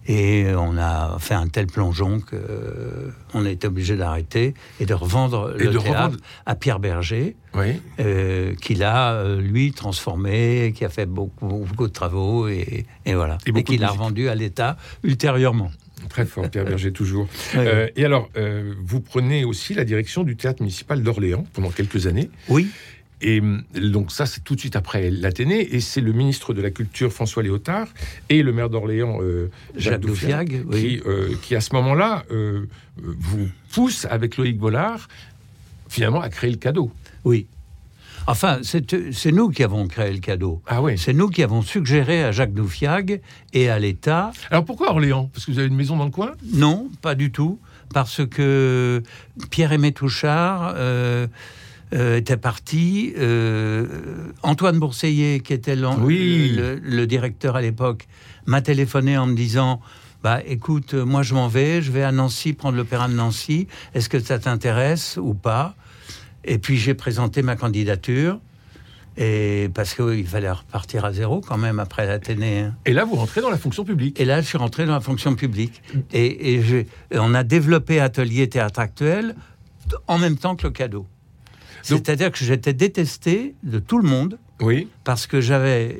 Et 0.06 0.46
on 0.54 0.76
a 0.76 1.16
fait 1.18 1.34
un 1.34 1.48
tel 1.48 1.66
plongeon 1.66 2.20
qu'on 2.20 2.36
euh, 2.36 3.46
a 3.46 3.48
été 3.48 3.66
obligé 3.66 3.96
d'arrêter 3.96 4.54
et 4.78 4.86
de 4.86 4.94
revendre 4.94 5.54
le 5.56 5.76
théâtre 5.78 6.18
à 6.44 6.54
Pierre 6.54 6.78
Berger, 6.78 7.36
oui. 7.54 7.80
euh, 8.00 8.54
qui 8.56 8.74
l'a, 8.74 9.12
euh, 9.14 9.40
lui, 9.40 9.72
transformé, 9.72 10.74
qui 10.76 10.84
a 10.84 10.90
fait 10.90 11.06
beaucoup, 11.06 11.64
beaucoup 11.66 11.88
de 11.88 11.92
travaux, 11.92 12.48
et, 12.48 12.84
voilà. 13.06 13.38
Et, 13.46 13.58
et 13.58 13.62
qui 13.62 13.78
l'a 13.78 13.88
revendu 13.88 14.28
à 14.28 14.34
l'État 14.34 14.76
ultérieurement. 15.02 15.70
Très 16.10 16.26
fort, 16.26 16.50
Pierre 16.50 16.66
Berger, 16.66 16.92
toujours. 16.92 17.26
Euh, 17.54 17.88
et 17.96 18.04
alors, 18.04 18.28
vous 18.84 19.00
prenez 19.00 19.44
aussi 19.44 19.72
la 19.72 19.84
direction 19.84 20.22
du 20.22 20.36
théâtre 20.36 20.60
municipal 20.60 21.02
d'Orléans 21.02 21.46
pendant 21.54 21.70
quelques 21.70 22.06
années. 22.06 22.28
Oui. 22.48 22.68
Et 23.26 23.41
euh, 23.41 23.91
donc 23.91 24.12
ça, 24.12 24.26
c'est 24.26 24.44
tout 24.44 24.55
de 24.55 24.61
suite 24.61 24.76
après 24.76 25.11
l'Athénée, 25.11 25.75
et 25.75 25.81
c'est 25.81 26.03
le 26.03 26.12
ministre 26.12 26.53
de 26.53 26.61
la 26.61 26.71
Culture 26.71 27.11
François 27.11 27.43
Léotard 27.43 27.88
et 28.28 28.43
le 28.43 28.52
maire 28.52 28.69
d'Orléans 28.69 29.19
euh, 29.23 29.50
Jacques, 29.75 30.07
Jacques 30.12 30.69
qui, 30.71 31.00
euh, 31.07 31.35
qui, 31.43 31.57
à 31.57 31.62
ce 31.62 31.75
moment-là 31.75 32.25
vous 32.97 33.49
pousse 33.73 34.07
avec 34.09 34.37
Loïc 34.37 34.59
Bollard 34.59 35.09
finalement 35.88 36.21
à 36.21 36.28
créer 36.28 36.50
le 36.50 36.59
cadeau. 36.59 36.93
Oui. 37.25 37.47
Enfin, 38.26 38.61
c'est 38.62 39.33
nous 39.33 39.49
qui 39.49 39.64
avons 39.64 39.88
créé 39.88 40.12
le 40.12 40.19
cadeau. 40.19 40.62
Ah 40.66 40.83
oui. 40.83 40.99
C'est 40.99 41.12
nous 41.12 41.28
qui 41.28 41.43
avons 41.43 41.62
suggéré 41.62 42.25
à 42.25 42.31
Jacques 42.31 42.54
Doufiag 42.54 43.21
et 43.52 43.69
à 43.71 43.78
l'État. 43.78 44.33
Alors 44.50 44.64
pourquoi 44.64 44.90
Orléans? 44.90 45.31
Parce 45.33 45.47
que 45.47 45.50
vous 45.50 45.59
avez 45.59 45.69
une 45.69 45.76
maison 45.76 45.97
dans 45.97 46.04
le 46.04 46.11
coin? 46.11 46.33
Non, 46.52 46.90
pas 47.00 47.14
du 47.14 47.33
tout. 47.33 47.59
Parce 47.93 48.26
que 48.26 49.02
Pierre-Aimé 49.50 49.93
Touchard. 49.93 50.75
Euh, 51.93 52.17
était 52.17 52.37
parti. 52.37 53.12
Euh, 53.19 53.87
Antoine 54.43 54.79
Bourseillet, 54.79 55.41
qui 55.41 55.53
était 55.53 55.76
le, 55.76 57.05
directeur 57.05 57.57
à 57.57 57.62
l'époque, 57.62 58.09
m'a 58.47 58.62
téléphoné 58.62 59.17
en 59.19 59.26
me 59.26 59.35
disant 59.35 59.81
bah, 60.23 60.41
écoute, 60.47 60.95
moi 60.95 61.23
je 61.23 61.35
m'en 61.35 61.47
vais, 61.47 61.83
je 61.83 61.93
vais 61.93 62.03
à 62.03 62.11
Nancy 62.11 62.55
prendre 62.55 62.76
l'opéra 62.76 63.07
de 63.07 63.12
Nancy. 63.12 63.69
Est-ce 63.95 64.09
que 64.09 64.19
ça 64.19 64.38
t'intéresse 64.38 65.19
ou 65.21 65.35
pas? 65.35 65.75
Et 66.45 66.59
puis 66.59 66.79
j'ai 66.79 66.95
présenté 66.95 67.43
ma 67.43 67.55
candidature. 67.55 68.41
Et 69.17 69.71
parce 69.73 69.95
qu'il 69.95 70.26
fallait 70.26 70.50
repartir 70.50 71.05
à 71.05 71.12
zéro 71.12 71.41
quand 71.41 71.59
même 71.59 71.79
après 71.79 72.05
l'Athénée. 72.07 72.61
Hein. 72.61 72.75
Et 72.85 72.93
là, 72.93 73.05
vous 73.05 73.14
rentrez 73.14 73.41
dans 73.41 73.50
la 73.50 73.59
fonction 73.59 73.85
publique. 73.85 74.19
Et 74.19 74.25
là, 74.25 74.41
je 74.41 74.47
suis 74.47 74.59
rentré 74.59 74.87
dans 74.87 74.95
la 74.95 75.00
fonction 75.00 75.37
publique. 75.37 75.83
Et, 76.12 76.55
et 76.55 76.87
on 77.12 77.33
a 77.33 77.45
développé 77.45 78.00
Atelier 78.00 78.49
Théâtre 78.49 78.81
Actuel 78.81 79.37
en 80.09 80.19
même 80.19 80.37
temps 80.37 80.57
que 80.57 80.67
le 80.67 80.73
cadeau. 80.73 81.07
C'est-à-dire 81.85 82.33
que 82.33 82.38
j'étais 82.38 82.73
détesté 82.73 83.55
de 83.62 83.79
tout 83.79 83.99
le 83.99 84.09
monde. 84.09 84.38
Oui. 84.61 84.88
Parce 85.05 85.26
que 85.26 85.41
j'avais. 85.41 85.97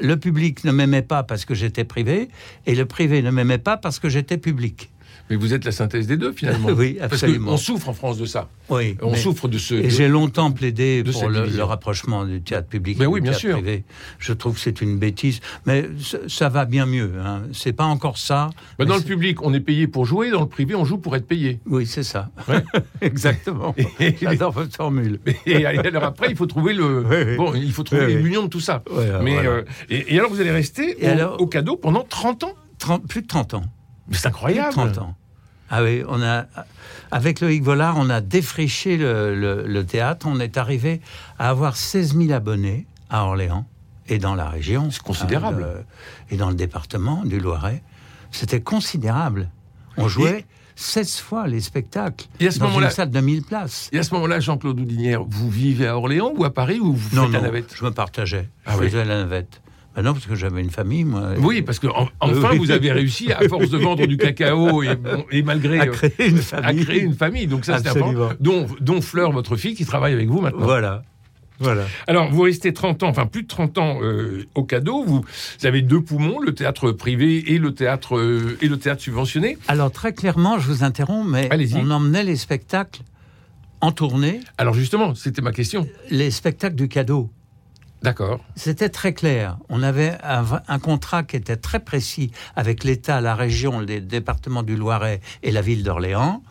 Le 0.00 0.16
public 0.16 0.64
ne 0.64 0.72
m'aimait 0.72 1.02
pas 1.02 1.22
parce 1.22 1.44
que 1.44 1.54
j'étais 1.54 1.84
privé, 1.84 2.28
et 2.66 2.74
le 2.74 2.86
privé 2.86 3.22
ne 3.22 3.30
m'aimait 3.30 3.58
pas 3.58 3.76
parce 3.76 3.98
que 3.98 4.08
j'étais 4.08 4.38
public. 4.38 4.90
Mais 5.30 5.36
vous 5.36 5.54
êtes 5.54 5.64
la 5.64 5.70
synthèse 5.70 6.08
des 6.08 6.16
deux, 6.16 6.32
finalement. 6.32 6.68
oui, 6.76 6.98
absolument. 7.00 7.50
Parce 7.50 7.62
qu'on 7.62 7.72
souffre 7.72 7.88
en 7.88 7.94
France 7.94 8.18
de 8.18 8.26
ça. 8.26 8.48
Oui. 8.68 8.96
On 9.00 9.14
souffre 9.14 9.46
de 9.46 9.58
ce. 9.58 9.74
Et 9.74 9.88
j'ai 9.88 10.08
longtemps 10.08 10.50
plaidé 10.50 11.04
pour 11.04 11.28
le, 11.28 11.62
rapprochement 11.62 12.24
du 12.24 12.42
théâtre 12.42 12.68
public 12.68 12.98
mais 12.98 13.04
et 13.04 13.06
oui, 13.06 13.20
du 13.20 13.24
bien 13.24 13.30
théâtre 13.30 13.40
sûr. 13.40 13.52
privé. 13.52 13.84
Je 14.18 14.32
trouve 14.32 14.54
que 14.54 14.60
c'est 14.60 14.80
une 14.80 14.98
bêtise. 14.98 15.40
Mais 15.66 15.88
ça 16.26 16.48
va 16.48 16.64
bien 16.64 16.84
mieux. 16.84 17.12
Hein. 17.24 17.42
C'est 17.52 17.72
pas 17.72 17.84
encore 17.84 18.18
ça. 18.18 18.50
Bah, 18.78 18.84
dans 18.84 18.96
le 18.96 19.02
public, 19.02 19.42
on 19.42 19.54
est 19.54 19.60
payé 19.60 19.86
pour 19.86 20.04
jouer. 20.04 20.30
Dans 20.30 20.40
le 20.40 20.48
privé, 20.48 20.74
on 20.74 20.84
joue 20.84 20.98
pour 20.98 21.14
être 21.14 21.26
payé. 21.26 21.60
Oui, 21.66 21.86
c'est 21.86 22.02
ça. 22.02 22.30
Exactement. 23.00 23.74
J'adore 24.20 24.52
votre 24.52 24.74
formule. 24.74 25.20
Et 25.46 25.64
alors 25.64 26.04
après, 26.04 26.26
il 26.30 26.36
faut 26.36 26.46
trouver 26.46 26.72
le. 26.74 27.36
Bon, 27.36 27.54
il 27.54 27.72
faut 27.72 27.84
trouver 27.84 28.14
l'union 28.14 28.42
de 28.42 28.48
tout 28.48 28.60
ça. 28.60 28.82
mais 29.22 29.38
euh, 29.46 29.62
et, 29.88 30.18
alors, 30.18 30.30
vous 30.30 30.40
allez 30.40 30.50
rester 30.50 30.96
au, 31.38 31.46
cadeau 31.46 31.76
pendant 31.76 32.02
30 32.02 32.44
ans? 32.44 32.54
30, 32.78 33.06
Plus 33.06 33.22
de 33.22 33.26
30 33.26 33.54
ans. 33.54 33.64
Mais 34.08 34.16
c'est 34.16 34.28
incroyable. 34.28 34.72
30 34.72 34.98
ans. 34.98 35.14
Ah 35.70 35.82
oui, 35.84 36.02
on 36.08 36.20
a, 36.22 36.46
avec 37.12 37.40
Loïc 37.40 37.62
Vollard, 37.62 37.96
on 37.96 38.10
a 38.10 38.20
défriché 38.20 38.96
le, 38.96 39.34
le- 39.34 39.64
le 39.66 39.86
théâtre. 39.86 40.26
On 40.28 40.40
est 40.40 40.56
arrivé 40.56 41.00
à 41.38 41.48
avoir 41.48 41.76
16 41.76 42.16
000 42.16 42.32
abonnés 42.32 42.86
à 43.08 43.24
Orléans 43.24 43.66
et 44.08 44.18
dans 44.18 44.34
la 44.34 44.48
région. 44.48 44.90
C'est 44.90 45.02
considérable. 45.02 45.62
Euh, 45.66 45.80
et 46.30 46.36
dans 46.36 46.48
le 46.48 46.56
département 46.56 47.24
du 47.24 47.38
Loiret. 47.38 47.82
C'était 48.32 48.60
considérable. 48.60 49.48
On 49.96 50.08
jouait 50.08 50.44
16 50.76 51.16
fois 51.18 51.46
les 51.46 51.60
spectacles 51.60 52.26
Et 52.40 52.46
à 52.46 52.50
ce 52.50 52.58
dans 52.58 52.66
moment-là- 52.66 52.86
une 52.86 52.92
salle 52.92 53.10
de 53.10 53.20
1000 53.20 53.42
places. 53.42 53.88
Et 53.92 53.98
à 53.98 54.02
ce 54.02 54.14
moment-là, 54.14 54.40
Jean-Claude 54.40 54.80
Houdinière, 54.80 55.22
vous 55.24 55.50
vivez 55.50 55.86
à 55.88 55.96
Orléans 55.96 56.32
ou 56.36 56.44
à 56.44 56.52
Paris 56.54 56.80
ou 56.80 56.92
vous 56.94 57.14
Non, 57.16 57.24
faites 57.24 57.32
la 57.32 57.40
navette 57.42 57.74
je 57.76 57.84
me 57.84 57.90
partageais. 57.90 58.48
Ah 58.66 58.72
je 58.74 58.78
oui. 58.78 58.86
faisais 58.86 59.04
la 59.04 59.18
navette. 59.18 59.60
Ben 59.96 60.02
non, 60.02 60.12
parce 60.12 60.26
que 60.26 60.34
j'avais 60.36 60.60
une 60.60 60.70
famille, 60.70 61.04
moi. 61.04 61.30
Oui, 61.38 61.62
parce 61.62 61.78
que 61.80 61.88
en- 61.88 62.08
enfin, 62.20 62.50
Oui. 62.52 62.58
vous 62.58 62.70
avez 62.70 62.92
réussi, 62.92 63.32
à 63.32 63.40
force 63.48 63.70
de 63.70 63.76
vendre 63.78 64.06
du 64.06 64.16
cacao 64.16 64.82
et, 64.82 65.42
malgré... 65.42 65.80
à 65.80 65.84
euh, 65.86 65.90
créer 65.90 66.28
une 66.28 66.38
à 66.38 66.42
famille. 66.42 66.84
créer 66.84 67.00
une 67.00 67.14
famille. 67.14 67.46
Donc 67.48 67.64
ça, 67.64 67.78
c'est 67.78 67.88
important. 67.88 68.30
Dont, 68.40 68.66
dont 68.80 69.00
Fleur, 69.00 69.32
votre 69.32 69.56
fille, 69.56 69.74
qui 69.74 69.84
travaille 69.84 70.12
avec 70.12 70.28
vous 70.28 70.40
maintenant. 70.40 70.60
Voilà. 70.64 71.02
Voilà. 71.58 71.84
Alors, 72.06 72.30
vous 72.30 72.40
restez 72.42 72.72
30 72.72 73.02
ans, 73.02 73.08
enfin 73.08 73.26
plus 73.26 73.42
de 73.42 73.46
30 73.48 73.76
ans 73.76 73.98
euh, 74.00 74.46
au 74.54 74.64
cadeau. 74.64 75.04
Vous, 75.04 75.20
vous 75.60 75.66
avez 75.66 75.82
deux 75.82 76.00
poumons, 76.00 76.38
le 76.40 76.54
théâtre 76.54 76.90
privé 76.92 77.52
et 77.52 77.58
le 77.58 77.74
théâtre, 77.74 78.16
euh, 78.16 78.56
et 78.62 78.68
le 78.68 78.78
théâtre 78.78 79.02
subventionné. 79.02 79.58
Alors, 79.68 79.90
très 79.90 80.14
clairement, 80.14 80.58
je 80.58 80.68
vous 80.68 80.84
interromps, 80.84 81.28
mais 81.28 81.50
on 81.76 81.90
emmenait 81.90 82.24
les 82.24 82.36
spectacles 82.36 83.02
en 83.82 83.92
tournée, 83.92 84.40
Alors 84.58 84.72
justement, 84.74 85.14
c'était 85.14 85.42
ma 85.42 85.52
question. 85.52 85.86
les 86.10 86.30
spectacles 86.30 86.76
du 86.76 86.88
cadeau. 86.88 87.30
D'accord. 88.02 88.40
C'était 88.56 88.88
très 88.88 89.12
clair. 89.12 89.58
On 89.68 89.82
avait 89.82 90.16
un, 90.22 90.78
contrat 90.78 91.22
qui 91.22 91.36
était 91.36 91.56
très 91.56 91.80
précis 91.80 92.30
avec 92.56 92.82
l'État, 92.84 93.20
la 93.20 93.34
région, 93.34 93.80
les 93.80 94.00
départements 94.00 94.62
du 94.62 94.74
Loiret 94.76 95.20
et 95.42 95.50
la 95.50 95.60
ville 95.60 95.82
d'Orléans. 95.82 96.42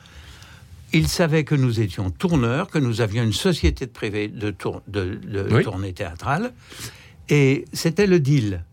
Ils 0.94 1.08
savaient 1.08 1.44
que 1.44 1.56
nous 1.56 1.82
étions 1.82 2.12
tourneurs, 2.12 2.70
que 2.70 2.78
nous 2.80 3.02
avions 3.02 3.24
une 3.24 3.34
société 3.34 3.86
de 3.88 3.92
privée 3.92 4.28
de, 4.28 4.52
tour- 4.52 4.82
de, 4.88 5.16
de 5.16 5.48
Oui. 5.52 5.64
tournée 5.64 5.94
théâtrale. 5.94 6.52
Et 7.30 7.66
c'était 7.74 8.08
le 8.08 8.20
deal. 8.20 8.64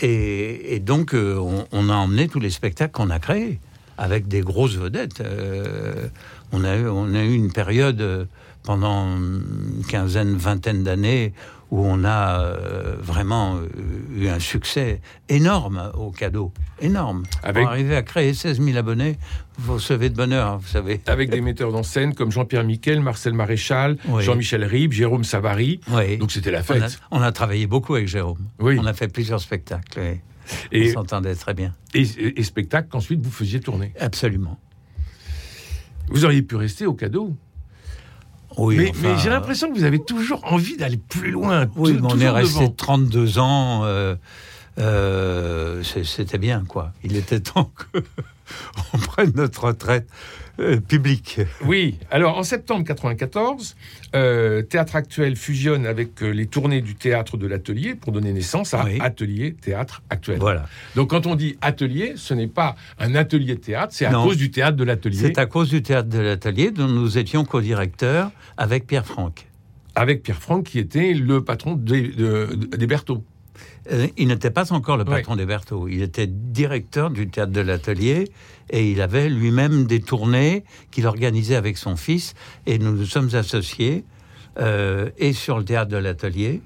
Et, 0.00 0.74
et 0.74 0.78
donc, 0.80 1.14
euh, 1.14 1.36
on, 1.38 1.66
on 1.72 1.88
a 1.90 1.94
emmené 1.94 2.28
tous 2.28 2.38
les 2.40 2.50
spectacles 2.50 2.92
qu'on 2.92 3.10
a 3.10 3.18
créés, 3.18 3.58
avec 3.98 4.28
des 4.28 4.40
grosses 4.40 4.76
vedettes. 4.76 5.20
Euh, 5.20 6.08
on, 6.52 6.64
a 6.64 6.76
eu, 6.76 6.86
on 6.88 7.14
a 7.14 7.22
eu 7.24 7.34
une 7.34 7.52
période 7.52 8.00
euh, 8.00 8.24
pendant 8.62 9.16
une 9.16 9.84
quinzaine, 9.88 10.36
vingtaine 10.36 10.84
d'années 10.84 11.32
où 11.70 11.84
on 11.84 12.02
a 12.02 12.40
euh, 12.40 12.96
vraiment 12.98 13.58
eu 14.16 14.28
un 14.28 14.38
succès 14.38 15.02
énorme 15.28 15.90
au 15.98 16.10
cadeau. 16.10 16.50
Énorme. 16.80 17.24
Avec- 17.42 17.62
Pour 17.64 17.72
arriver 17.72 17.94
à 17.94 18.02
créer 18.02 18.32
16 18.32 18.62
000 18.62 18.78
abonnés, 18.78 19.18
vous 19.58 19.74
recevez 19.74 20.08
de 20.08 20.14
bonheur, 20.16 20.58
vous 20.58 20.66
savez. 20.68 21.02
Avec 21.06 21.28
des 21.28 21.42
metteurs 21.42 21.74
en 21.74 21.82
scène 21.82 22.14
comme 22.14 22.30
Jean-Pierre 22.32 22.64
Miquel, 22.64 23.00
Marcel 23.00 23.34
Maréchal, 23.34 23.98
Oui. 24.08 24.22
Jean-Michel 24.22 24.64
Ribes, 24.64 24.92
Jérôme 24.92 25.24
Savary. 25.24 25.80
Oui. 25.90 26.16
Donc 26.16 26.30
c'était 26.32 26.50
la 26.52 26.60
on, 26.60 26.62
fête. 26.62 26.82
a, 26.84 26.88
on 27.10 27.20
a 27.20 27.32
travaillé 27.32 27.66
beaucoup 27.66 27.96
avec 27.96 28.08
Jérôme. 28.08 28.38
Oui. 28.60 28.78
On 28.80 28.86
a 28.86 28.94
fait 28.94 29.08
plusieurs 29.08 29.40
spectacles. 29.40 30.00
Et, 30.72 30.90
On 30.90 30.94
s'entendait 31.00 31.34
très 31.34 31.54
bien. 31.54 31.74
et, 31.94 32.02
et 32.40 32.42
spectacle 32.42 32.88
qu'ensuite 32.90 33.20
vous 33.22 33.30
faisiez 33.30 33.60
tourner. 33.60 33.92
Absolument. 33.98 34.58
Vous 36.08 36.24
auriez 36.24 36.42
pu 36.42 36.56
rester 36.56 36.86
au 36.86 36.94
cadeau. 36.94 37.36
Oui, 38.56 38.76
mais 38.76 38.90
enfin, 38.90 39.00
mais 39.14 39.18
j'ai 39.18 39.28
l'impression 39.28 39.70
que 39.72 39.78
vous 39.78 39.84
avez 39.84 40.02
toujours 40.02 40.40
envie 40.50 40.76
d'aller 40.76 40.96
plus 40.96 41.30
loin. 41.30 41.66
Oui, 41.76 41.92
mais 42.00 42.08
on 42.10 42.18
est 42.18 42.28
resté 42.30 42.60
devant. 42.60 42.70
32 42.72 43.38
ans. 43.38 43.82
euh, 43.84 44.16
euh, 44.78 45.82
C'était 45.82 46.38
bien, 46.38 46.64
quoi. 46.66 46.92
Il 47.04 47.16
était 47.16 47.40
temps 47.40 47.70
qu'on 48.92 48.98
prenne 48.98 49.32
notre 49.34 49.64
retraite 49.64 50.08
euh, 50.60 50.80
publique. 50.80 51.40
Oui, 51.64 51.98
alors 52.10 52.38
en 52.38 52.42
septembre 52.42 52.84
94, 52.84 53.76
euh, 54.14 54.62
Théâtre 54.62 54.96
Actuel 54.96 55.36
fusionne 55.36 55.86
avec 55.86 56.22
euh, 56.22 56.30
les 56.30 56.46
tournées 56.46 56.80
du 56.80 56.94
théâtre 56.94 57.36
de 57.36 57.46
l'Atelier 57.46 57.94
pour 57.94 58.12
donner 58.12 58.32
naissance 58.32 58.74
à 58.74 58.84
Oui. 58.84 58.98
Atelier 59.00 59.54
Théâtre 59.60 60.02
Actuel. 60.10 60.38
Voilà. 60.38 60.66
Donc 60.96 61.10
quand 61.10 61.26
on 61.26 61.34
dit 61.34 61.56
atelier, 61.60 62.14
ce 62.16 62.34
n'est 62.34 62.46
pas 62.48 62.76
un 62.98 63.14
atelier 63.14 63.54
de 63.54 63.60
théâtre, 63.60 63.92
c'est 63.94 64.06
à 64.06 64.12
cause 64.12 64.36
du 64.36 64.50
théâtre 64.50 64.76
de 64.76 64.84
l'Atelier 64.84 65.16
C'est 65.18 65.38
à 65.38 65.46
cause 65.46 65.70
du 65.70 65.82
théâtre 65.82 66.08
de 66.08 66.18
l'atelier 66.18 66.70
dont 66.70 66.88
nous 66.88 67.18
étions 67.18 67.44
co-directeurs 67.44 68.30
avec 68.56 68.86
Pierre 68.86 69.06
Franck. 69.06 69.46
avec 69.94 70.22
Pierre 70.22 70.40
Franck 70.40 70.64
qui 70.64 70.78
était 70.78 71.12
le 71.14 71.42
patron 71.42 71.74
des, 71.74 72.02
de- 72.08 72.54
de- 72.54 72.76
des 72.76 72.86
Berthaud. 72.86 73.24
Euh, 73.90 74.06
Il 74.16 74.28
n'était 74.28 74.50
pas 74.50 74.72
encore 74.72 74.96
le 74.96 75.04
Oui. 75.04 75.10
patron 75.10 75.36
des 75.36 75.46
Berthaud. 75.46 75.88
Il 75.88 76.02
était 76.02 76.26
directeur 76.26 77.10
du 77.10 77.28
théâtre 77.28 77.52
de 77.52 77.60
l'atelier 77.60 78.28
et 78.70 78.90
il 78.90 79.00
avait 79.00 79.28
lui-même 79.28 79.84
des 79.84 80.00
tournées 80.00 80.64
qu'il 80.90 81.06
organisait 81.06 81.56
avec 81.56 81.78
son 81.78 81.96
fils. 81.96 82.34
Et 82.66 82.78
nous 82.78 82.92
nous 82.92 83.06
sommes 83.06 83.34
associés 83.34 84.04
euh, 84.58 85.10
et 85.18 85.32
sur 85.32 85.58
le 85.58 85.64
théâtre 85.64 85.90
de 85.90 85.96
l'atelier 85.96 86.60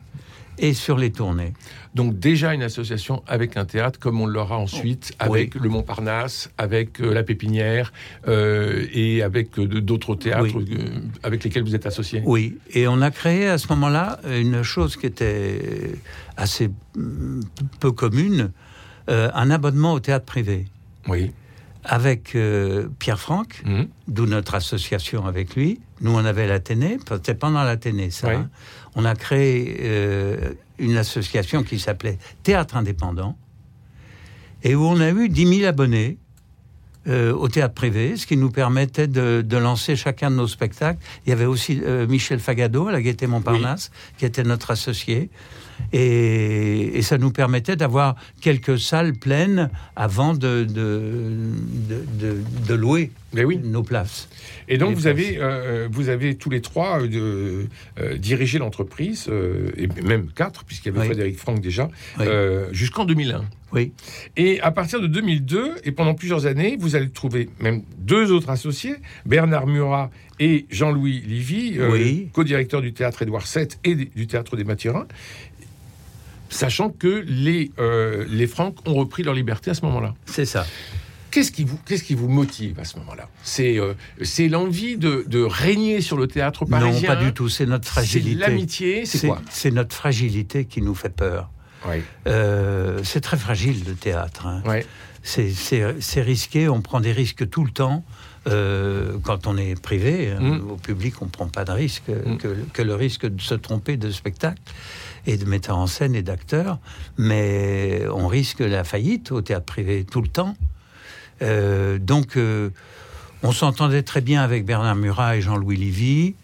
et 0.59 0.75
sur 0.75 0.97
les 0.99 1.11
tournées. 1.11 1.53
Donc 1.95 2.19
déjà 2.19 2.55
une 2.55 2.63
association 2.63 3.23
avec 3.27 3.57
un 3.57 3.65
théâtre 3.65 3.99
comme 3.99 4.21
on 4.21 4.27
l'aura 4.27 4.59
ensuite 4.59 5.13
avec 5.19 5.55
le 5.55 5.69
Montparnasse, 5.69 6.51
avec 6.59 7.01
euh, 7.01 7.13
la 7.13 7.23
Pépinière 7.23 7.93
euh, 8.29 8.87
et 8.93 9.23
avec 9.23 9.59
euh, 9.59 9.67
d'autres 9.67 10.15
théâtres 10.15 10.55
Oui. 10.55 10.79
avec 11.23 11.45
lesquels 11.45 11.65
vous 11.65 11.75
êtes 11.75 11.87
associé. 11.87 12.23
Oui, 12.25 12.59
et 12.73 12.89
on 12.89 13.01
a 13.03 13.11
créé 13.11 13.47
à 13.49 13.59
ce 13.59 13.69
moment-là 13.69 14.21
une 14.27 14.63
chose 14.63 14.97
qui 14.97 15.07
était 15.07 15.93
assez 16.37 16.69
mm, 16.97 17.41
peu 17.81 17.93
commune, 17.93 18.51
euh, 19.11 19.31
un 19.35 19.51
abonnement 19.51 19.93
au 19.93 20.01
théâtre 20.01 20.25
privé. 20.25 20.67
Oui. 21.09 21.33
Avec 21.85 22.35
euh, 22.37 22.89
Pierre 23.01 23.19
Franck, 23.19 23.63
Mhm. 23.67 23.89
d'où 24.09 24.27
notre 24.27 24.55
association 24.55 25.27
avec 25.27 25.57
lui. 25.57 25.81
Nous, 26.01 26.13
on 26.13 26.25
avait 26.25 26.47
l'Athénée, 26.47 26.99
c'était 27.09 27.35
pendant 27.35 27.63
l'Athénée, 27.65 28.11
ça. 28.11 28.29
Oui. 28.29 28.35
hein. 28.37 28.51
On 28.95 29.05
a 29.05 29.15
créé 29.15 29.79
euh, 29.81 30.53
une 30.79 30.97
association 30.97 31.63
qui 31.65 31.79
s'appelait 31.81 32.19
Théâtre 32.45 32.77
Indépendant, 32.77 33.37
et 34.63 34.75
où 34.77 34.85
on 34.85 35.01
a 35.01 35.11
eu 35.11 35.29
10 35.29 35.59
000 35.59 35.69
abonnés 35.69 36.19
euh, 37.09 37.33
au 37.35 37.49
théâtre 37.49 37.75
privé, 37.75 38.17
ce 38.17 38.27
qui 38.29 38.37
nous 38.37 38.51
permettait 38.51 39.09
de, 39.09 39.43
de 39.45 39.57
lancer 39.57 39.97
chacun 39.97 40.31
de 40.31 40.37
nos 40.37 40.47
spectacles. 40.47 41.01
Il 41.27 41.31
y 41.31 41.33
avait 41.33 41.47
aussi 41.47 41.81
Michel 42.09 42.39
Fagado 42.39 42.87
à 42.87 42.93
la 42.93 43.03
Gaîté 43.03 43.27
Montparnasse, 43.27 43.91
qui 44.19 44.25
était 44.25 44.45
notre 44.45 44.71
associé. 44.71 45.29
Et, 45.93 46.99
et 46.99 47.03
ça 47.03 47.19
nous 47.19 47.31
permettait 47.31 47.77
d'avoir 47.77 48.17
quelques 48.41 48.79
salles 48.79 49.13
pleines 49.15 49.71
avant 49.97 50.35
de, 50.35 50.65
de, 50.65 51.03
de, 51.89 52.05
de- 52.19 52.43
de 52.69 52.75
louer 52.75 53.11
Mais 53.35 53.45
oui. 53.45 53.59
nos 53.63 53.83
places. 53.83 54.29
Et 54.69 54.79
donc 54.79 54.91
Les 54.91 54.95
vous 54.95 55.01
places. 55.03 55.11
avez, 55.13 55.39
euh, 55.39 55.89
vous 55.91 56.09
avez 56.09 56.35
tous 56.37 56.51
les 56.51 56.61
trois 56.61 57.01
euh, 57.03 57.65
euh, 58.01 58.17
dirigé 58.17 58.59
l'entreprise, 58.59 59.27
euh, 59.29 59.71
et 59.77 59.87
même 60.03 60.29
quatre, 60.35 60.65
puisqu'il 60.65 60.89
y 60.89 60.91
avait 60.91 61.01
Oui. 61.01 61.07
Frédéric 61.07 61.37
Franck 61.39 61.61
déjà, 61.61 61.91
Oui. 62.19 62.25
euh, 62.29 62.69
jusqu'en 62.73 63.05
2001. 63.05 63.45
Oui, 63.75 63.93
Et 64.37 64.61
à 64.61 64.71
partir 64.71 65.01
de 65.01 65.07
2002, 65.07 65.77
et 65.85 65.93
pendant 65.93 66.13
plusieurs 66.13 66.45
années, 66.45 66.77
vous 66.79 66.95
allez 66.95 67.09
trouver 67.09 67.49
même 67.59 67.81
deux 67.97 68.31
autres 68.31 68.51
associés, 68.51 68.97
Bernard 69.25 69.67
Murat 69.67 70.11
et 70.39 70.67
Jean-Louis 70.71 71.23
Livy, 71.27 71.79
euh, 71.79 71.91
Oui. 71.91 72.29
co-directeur 72.35 72.83
du 72.83 72.93
théâtre 72.93 73.23
Édouard 73.23 73.47
VII 73.47 73.69
et 73.85 73.95
du 73.95 74.27
théâtre 74.27 74.57
des 74.59 74.65
Mathurins, 74.65 75.07
sachant 76.53 76.91
que 76.91 77.25
les, 77.27 77.71
euh, 77.79 78.25
les 78.29 78.47
Francs 78.47 78.77
ont 78.87 78.95
repris 78.95 79.23
leur 79.23 79.35
liberté 79.35 79.71
à 79.71 79.75
ce 79.75 79.85
moment-là. 79.87 80.15
c'est 80.27 80.45
ça. 80.47 80.65
Qu'est-ce 81.31 81.51
qui 81.51 81.65
vous, 81.65 81.79
qu'est-ce 81.87 82.05
qui 82.05 82.15
vous 82.15 82.29
motive 82.29 82.79
à 82.79 82.85
ce 82.85 82.99
moment-là? 82.99 83.27
C'est, 83.43 83.79
euh, 83.79 83.95
c'est 84.21 84.49
l'envie 84.49 84.99
de, 84.99 85.25
de 85.27 85.41
régner 85.43 86.03
sur 86.03 86.19
le 86.19 86.27
théâtre 86.27 86.67
parisien. 86.67 87.09
Non, 87.09 87.17
pas 87.17 87.25
du 87.25 87.33
tout. 87.33 87.49
C'est 87.49 87.65
notre 87.65 87.87
C'est 87.87 87.93
fragilité. 87.93 88.35
l'amitié. 88.39 89.07
C'est 89.07 89.27
quoi? 89.29 89.41
C'est 89.51 89.71
notre 89.71 89.95
fragilité 89.97 90.67
qui 90.67 90.83
nous 90.83 90.95
fait 90.95 91.09
peur. 91.09 91.49
Ouais, 91.89 92.03
Euh, 92.27 93.01
c'est 93.03 93.23
très 93.23 93.39
fragile 93.39 93.83
le 93.89 93.95
théâtre. 93.95 94.47
hein. 94.47 94.63
ouais. 94.67 94.85
C'est- 95.23 95.51
C'est 95.51 95.83
c'est 96.01 96.21
risqué, 96.21 96.69
on 96.69 96.83
prend 96.83 97.01
des 97.01 97.13
risques 97.13 97.49
tout 97.49 97.65
le 97.65 97.71
temps. 97.71 98.05
Euh, 98.49 99.13
quand 99.23 99.47
on 99.47 99.57
est 99.57 99.81
privé, 99.81 100.33
hein, 100.33 100.41
Mm. 100.59 100.71
au 100.73 100.77
public, 100.77 101.15
on 101.23 101.27
ne 101.27 101.31
prend 101.31 101.47
pas 101.49 101.65
de 101.65 101.71
risque 101.73 102.09
Mm. 102.09 102.37
que, 102.39 102.57
que 102.73 102.83
le 102.83 102.95
risque 102.95 103.25
de 103.27 103.41
se 103.41 103.55
tromper 103.55 103.97
de 103.97 104.11
spectacle 104.11 104.61
et 105.27 105.37
de 105.37 105.45
metteur 105.45 105.79
en 105.79 105.87
scène 105.87 106.15
et 106.15 106.23
d'acteur. 106.23 106.79
Mais 107.19 108.03
on 108.13 108.27
risque 108.27 108.61
la 108.61 108.85
faillite 108.85 109.33
au 109.33 109.41
théâtre 109.41 109.67
privé 109.67 110.05
tout 110.05 110.23
le 110.23 110.29
temps. 110.29 110.55
Euh, 111.43 111.99
donc, 111.99 112.37
euh, 112.37 112.71
on 113.43 113.53
s'entendait 113.53 114.03
très 114.03 114.21
bien 114.21 114.43
avec 114.43 114.65
Bernard 114.65 114.97
Murat 114.97 115.37
et 115.37 115.41
Jean-Louis 115.41 115.77
Livy, 115.77 116.35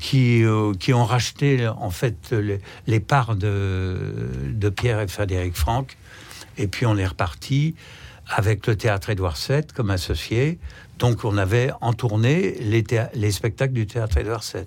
qui, 0.00 0.42
euh, 0.44 0.72
qui 0.74 0.92
ont 0.92 1.04
racheté 1.04 1.68
en 1.68 1.90
fait 1.90 2.34
les, 2.86 3.00
parts 3.00 3.36
de, 3.36 4.14
de 4.46 4.68
Pierre 4.68 5.00
et 5.00 5.08
Frédéric 5.08 5.54
Franck. 5.54 5.96
Et 6.56 6.66
puis 6.66 6.86
on 6.86 6.96
est 6.96 7.06
reparti 7.06 7.74
avec 8.28 8.66
le 8.66 8.76
théâtre 8.76 9.10
Édouard 9.10 9.36
VII 9.36 9.62
comme 9.74 9.90
associé. 9.90 10.58
Donc 10.98 11.24
on 11.24 11.36
avait 11.36 11.70
en 11.80 11.92
tournée 11.92 12.56
les, 12.60 12.84
les 13.14 13.30
spectacles 13.32 13.72
du 13.72 13.86
théâtre 13.86 14.18
Édouard 14.18 14.42
VII. 14.42 14.64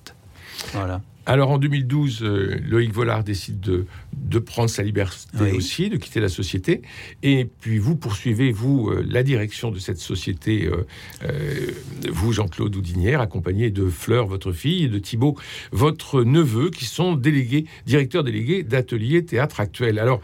Voilà. 0.74 1.01
Alors 1.25 1.51
en 1.51 1.58
2012, 1.58 2.20
euh, 2.24 2.58
Loïc 2.68 2.92
Vollard 2.92 3.24
décide 3.24 3.60
de, 3.62 3.86
de 4.13 4.39
prendre 4.39 4.70
sa 4.70 4.84
liberté 4.84 5.18
Oui. 5.39 5.51
aussi, 5.51 5.89
de 5.89 5.96
quitter 5.98 6.20
la 6.20 6.27
société. 6.30 6.82
Et 7.24 7.48
puis 7.62 7.77
vous 7.77 7.96
poursuivez, 7.96 8.51
vous, 8.51 8.89
euh, 8.89 9.06
la 9.10 9.24
direction 9.24 9.72
de 9.72 9.80
cette 9.80 10.00
société, 10.00 10.68
euh, 10.68 11.72
vous, 12.12 12.34
Jean-Claude 12.34 12.75
Houdinière, 12.75 13.22
accompagné 13.22 13.70
de 13.72 13.88
Fleur, 13.88 14.27
votre 14.27 14.51
fille, 14.51 14.84
et 14.84 14.88
de 14.89 15.00
Thibault, 15.00 15.38
votre 15.72 16.24
neveu, 16.24 16.70
qui 16.70 16.86
sont 16.86 17.15
délégués, 17.15 17.65
directeurs 17.86 18.24
délégués 18.24 18.63
d'atelier 18.63 19.24
théâtre 19.24 19.60
actuel. 19.62 20.00
Alors, 20.00 20.22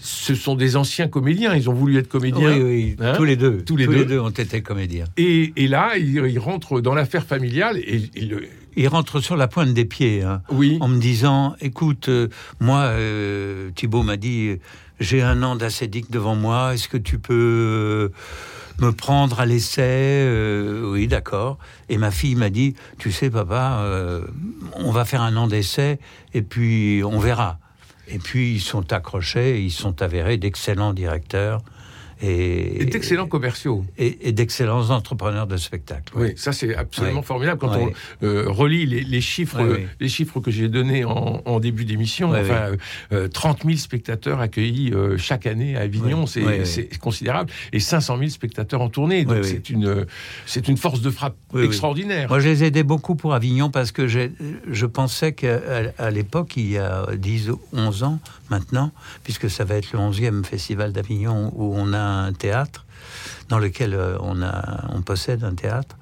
ce 0.00 0.34
sont 0.34 0.54
des 0.54 0.76
anciens 0.76 1.08
comédiens, 1.08 1.54
ils 1.56 1.70
ont 1.70 1.72
voulu 1.74 1.96
être 1.96 2.08
comédiens. 2.08 2.54
Oui, 2.58 2.62
oui, 2.62 2.96
Hein 3.00 3.14
tous 3.16 3.24
les 3.24 3.36
deux. 3.36 3.62
Tous 3.64 3.76
les 3.76 3.86
deux. 3.86 4.18
ont 4.20 4.28
été 4.28 4.60
comédiens. 4.60 5.06
Et, 5.16 5.52
et 5.56 5.66
là, 5.68 5.96
ils, 5.96 6.16
ils 6.26 6.38
rentrent 6.38 6.82
dans 6.82 6.94
l'affaire 6.94 7.24
familiale 7.24 7.78
et, 7.78 8.02
et 8.14 8.26
le- 8.26 8.46
Ils 8.76 8.88
rentrent 8.88 9.20
sur 9.20 9.36
la 9.36 9.48
pointe 9.48 9.72
des 9.74 9.84
pieds. 9.84 10.22
hein. 10.22 10.42
oui, 10.50 10.78
en 10.80 10.88
me 10.88 10.98
disant 10.98 11.54
écoute, 11.60 12.08
euh, 12.08 12.28
moi, 12.60 12.80
euh, 12.84 13.70
Thibault 13.74 14.02
m'a 14.02 14.16
dit 14.16 14.48
euh, 14.48 14.56
j'ai 15.00 15.22
un 15.22 15.42
an 15.42 15.56
d'acédique 15.56 16.10
devant 16.10 16.34
moi, 16.36 16.74
est-ce 16.74 16.88
que 16.88 16.96
tu 16.96 17.18
peux 17.18 17.34
euh, 17.34 18.08
me 18.84 18.90
prendre 18.92 19.40
à 19.40 19.46
l'essai 19.46 19.82
Euh, 20.26 20.90
Oui, 20.92 21.06
d'accord. 21.06 21.58
Et 21.88 21.98
ma 21.98 22.10
fille 22.10 22.34
m'a 22.34 22.50
dit 22.50 22.74
tu 22.98 23.12
sais, 23.12 23.30
papa, 23.30 23.78
euh, 23.82 24.22
on 24.76 24.90
va 24.90 25.04
faire 25.04 25.22
un 25.22 25.36
an 25.36 25.46
d'essai 25.46 25.98
et 26.32 26.42
puis 26.42 27.02
on 27.04 27.18
verra. 27.18 27.58
Et 28.08 28.18
puis 28.18 28.52
ils 28.54 28.60
sont 28.60 28.92
accrochés, 28.92 29.62
ils 29.62 29.70
sont 29.72 30.02
avérés 30.02 30.36
d'excellents 30.36 30.92
directeurs 30.92 31.62
et, 32.22 32.82
et 32.82 32.84
d'excellents 32.86 33.26
commerciaux. 33.26 33.84
et, 33.98 34.28
et 34.28 34.32
d'excellents 34.32 34.90
entrepreneurs 34.90 35.46
de 35.46 35.56
spectacle. 35.56 36.12
Oui, 36.16 36.32
ça 36.36 36.52
c'est 36.52 36.74
absolument 36.74 37.20
Oui. 37.20 37.26
formidable 37.26 37.58
quand 37.60 37.76
Oui. 37.76 37.92
on 38.22 38.26
euh, 38.26 38.44
relit 38.48 38.86
les, 38.86 39.02
les 39.02 39.20
chiffres, 39.20 39.60
euh, 39.60 39.78
les 40.00 40.08
chiffres 40.08 40.40
que 40.40 40.50
j'ai 40.50 40.68
donnés 40.68 41.04
en, 41.04 41.42
en 41.44 41.60
début 41.60 41.84
d'émission. 41.84 42.30
Enfin, 42.30 42.70
euh, 42.72 42.76
euh, 43.12 43.28
30 43.28 43.64
000 43.64 43.76
spectateurs 43.76 44.40
accueillis 44.40 44.92
euh, 44.92 45.16
chaque 45.18 45.46
année 45.46 45.76
à 45.76 45.80
Avignon, 45.80 46.26
c'est 46.26 46.98
considérable, 46.98 47.50
et 47.72 47.80
500 47.80 48.18
000 48.18 48.30
spectateurs 48.30 48.80
en 48.80 48.88
tournée. 48.88 49.24
Donc 49.24 49.44
c'est 49.44 49.70
une 49.70 49.86
euh, 49.86 50.04
c'est 50.46 50.68
une 50.68 50.76
force 50.76 51.00
de 51.00 51.10
frappe 51.10 51.36
extraordinaire. 51.62 52.28
Moi, 52.28 52.40
je 52.40 52.48
les 52.48 52.62
ai 52.64 52.66
aidés 52.68 52.82
beaucoup 52.82 53.14
pour 53.14 53.34
Avignon 53.34 53.70
parce 53.70 53.92
que 53.92 54.06
je 54.08 54.86
pensais 54.86 55.32
qu'à 55.32 55.60
à 55.98 56.10
l'époque, 56.10 56.56
il 56.56 56.70
y 56.70 56.78
a 56.78 57.06
10 57.16 57.50
ou 57.50 57.60
11 57.72 58.02
ans 58.02 58.18
maintenant, 58.50 58.92
puisque 59.24 59.48
ça 59.50 59.64
va 59.64 59.76
être 59.76 59.92
le 59.92 59.98
11e 59.98 60.44
festival 60.44 60.92
d'Avignon 60.92 61.52
où 61.56 61.74
on 61.76 61.92
a 61.92 62.03
un 62.04 62.32
théâtre, 62.32 62.86
dans 63.48 63.58
lequel 63.58 63.94
euh, 63.94 64.16
on, 64.20 64.42
a, 64.42 64.86
on 64.94 65.02
possède 65.02 65.44
un 65.44 65.54
théâtre. 65.54 65.96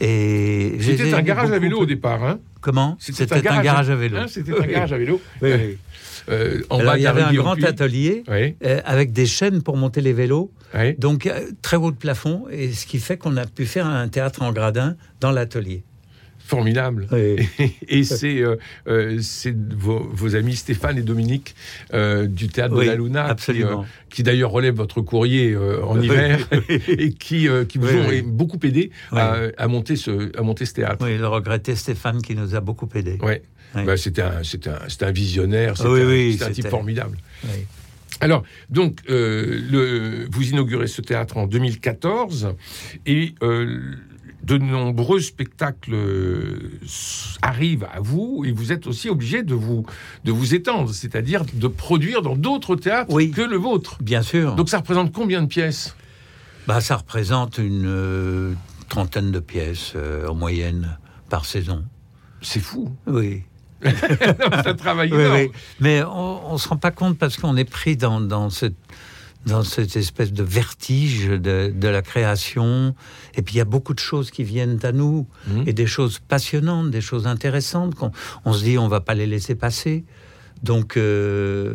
Et 0.00 0.78
C'était 0.80 1.12
un 1.12 1.18
aidés 1.18 1.26
garage 1.26 1.52
à 1.52 1.58
vélo 1.58 1.78
au 1.78 1.86
départ. 1.86 2.24
Hein 2.24 2.38
Comment 2.60 2.96
C'était 2.98 3.32
un, 3.48 3.62
garage 3.62 3.90
à 3.90 3.96
vélo. 3.96 4.16
Hein, 4.16 4.26
C'était 4.28 4.58
un 4.58 4.66
garage 4.66 4.92
à 4.92 4.98
vélo. 4.98 5.20
Oui, 5.42 5.52
oui. 5.52 5.78
Euh, 6.28 6.62
en 6.70 6.78
Alors, 6.78 6.92
bas 6.92 6.98
il 6.98 7.02
y 7.02 7.06
avait 7.06 7.22
un 7.22 7.32
grand 7.32 7.62
atelier 7.64 8.24
Oui, 8.28 8.54
euh, 8.64 8.80
avec 8.84 9.12
des 9.12 9.26
chaînes 9.26 9.62
pour 9.62 9.76
monter 9.76 10.00
les 10.00 10.12
vélos, 10.12 10.52
donc 10.98 11.26
euh, 11.26 11.50
très 11.62 11.76
haut 11.76 11.90
de 11.90 11.96
plafond, 11.96 12.44
et 12.50 12.72
ce 12.72 12.86
qui 12.86 12.98
fait 12.98 13.16
qu'on 13.16 13.36
a 13.36 13.46
pu 13.46 13.66
faire 13.66 13.86
un 13.86 14.08
théâtre 14.08 14.42
en 14.42 14.52
gradin 14.52 14.96
dans 15.20 15.32
l'atelier. 15.32 15.82
Formidable. 16.50 17.06
Oui. 17.12 17.48
Et 17.88 18.02
c'est 18.02 18.40
euh, 18.40 18.56
euh, 18.88 19.20
vos, 19.76 20.00
vos 20.12 20.34
amis 20.34 20.56
Stéphane 20.56 20.98
et 20.98 21.02
Dominique 21.02 21.54
euh, 21.94 22.26
du 22.26 22.48
théâtre 22.48 22.74
Oui, 22.76 22.86
de 22.86 22.90
la 22.90 22.96
Luna, 22.96 23.24
qui, 23.24 23.30
absolument. 23.30 23.86
qui 24.10 24.24
d'ailleurs 24.24 24.50
relèvent 24.50 24.74
votre 24.74 25.00
courrier 25.00 25.56
en 25.56 26.00
hiver 26.00 26.40
et 26.88 27.12
qui, 27.12 27.48
qui 27.68 27.78
vous 27.78 27.88
ont 27.88 28.08
beaucoup 28.24 28.58
aidé 28.64 28.90
à, 29.12 29.68
monter 29.68 29.94
ce, 29.94 30.36
à 30.36 30.42
monter 30.42 30.66
ce 30.66 30.74
théâtre. 30.74 31.04
Oui, 31.04 31.16
le 31.16 31.28
regretté 31.28 31.76
Stéphane 31.76 32.20
qui 32.20 32.34
nous 32.34 32.56
a 32.56 32.60
beaucoup 32.60 32.88
aidés. 32.96 33.18
Ouais. 33.22 33.42
Oui. 33.76 33.84
Bah, 33.84 33.96
c'était 33.96 34.22
un, 34.22 35.10
visionnaire, 35.12 35.76
c'était 35.76 36.42
un, 36.42 36.50
type 36.50 36.66
formidable. 36.66 37.16
Alors, 38.20 38.42
donc, 38.68 38.98
euh, 39.08 39.60
le, 39.70 40.28
vous 40.30 40.50
inaugurez 40.50 40.86
ce 40.86 41.00
théâtre 41.00 41.38
en 41.38 41.46
2014 41.46 42.54
et 43.06 43.34
euh, 43.42 43.80
de 44.58 44.64
nombreux 44.64 45.20
spectacles 45.20 45.94
euh, 45.94 46.70
arrivent 47.42 47.86
à 47.92 48.00
vous 48.00 48.42
et 48.44 48.50
vous 48.52 48.72
êtes 48.72 48.86
aussi 48.86 49.08
obligé 49.08 49.42
de 49.42 49.54
vous, 49.54 49.86
de 50.24 50.32
vous 50.32 50.54
étendre, 50.54 50.92
c'est-à-dire 50.92 51.44
de 51.52 51.68
produire 51.68 52.22
dans 52.22 52.34
d'autres 52.36 52.74
théâtres 52.76 53.12
Oui. 53.12 53.30
que 53.30 53.42
le 53.42 53.56
vôtre. 53.56 53.96
Bien 54.00 54.22
sûr. 54.22 54.54
Donc, 54.56 54.68
ça 54.68 54.78
représente 54.78 55.12
combien 55.12 55.42
de 55.42 55.46
pièces? 55.46 55.94
Bah, 56.66 56.80
ça 56.80 56.96
représente 56.96 57.58
une 57.58 57.84
euh, 57.86 58.52
trentaine 58.88 59.30
de 59.30 59.38
pièces 59.40 59.92
euh, 59.94 60.26
en 60.28 60.34
moyenne 60.34 60.98
par 61.28 61.44
saison. 61.44 61.84
C'est 62.42 62.60
fou. 62.60 62.90
Oui. 63.06 63.42
C'est 63.82 64.66
un 64.66 64.74
travail 64.74 65.10
Oui, 65.12 65.20
énorme. 65.20 65.36
oui. 65.38 65.50
Mais 65.80 66.02
on 66.02 66.52
ne 66.54 66.58
se 66.58 66.68
rend 66.68 66.76
pas 66.76 66.90
compte 66.90 67.16
parce 67.16 67.36
qu'on 67.38 67.56
est 67.56 67.64
pris 67.64 67.96
dans, 67.96 68.20
dans, 68.20 68.50
cette, 68.50 68.74
dans 69.46 69.62
cette 69.62 69.96
espèce 69.96 70.32
de 70.32 70.42
vertige 70.42 71.28
de, 71.28 71.72
de 71.74 71.88
la 71.88 72.02
création. 72.02 72.94
Et 73.34 73.42
puis 73.42 73.54
il 73.54 73.58
y 73.58 73.62
a 73.62 73.64
beaucoup 73.64 73.94
de 73.94 73.98
choses 74.00 74.30
qui 74.30 74.44
viennent 74.44 74.78
à 74.82 74.92
nous 74.92 75.26
Mhm. 75.48 75.64
et 75.66 75.72
des 75.72 75.86
choses 75.86 76.18
passionnantes, 76.18 76.90
des 76.90 77.00
choses 77.00 77.26
intéressantes 77.26 77.94
qu'on 77.94 78.12
on 78.44 78.52
se 78.52 78.62
dit 78.64 78.76
on 78.78 78.88
va 78.88 79.00
pas 79.00 79.14
les 79.14 79.26
laisser 79.26 79.54
passer. 79.54 80.04
Donc, 80.62 80.98
euh, 80.98 81.72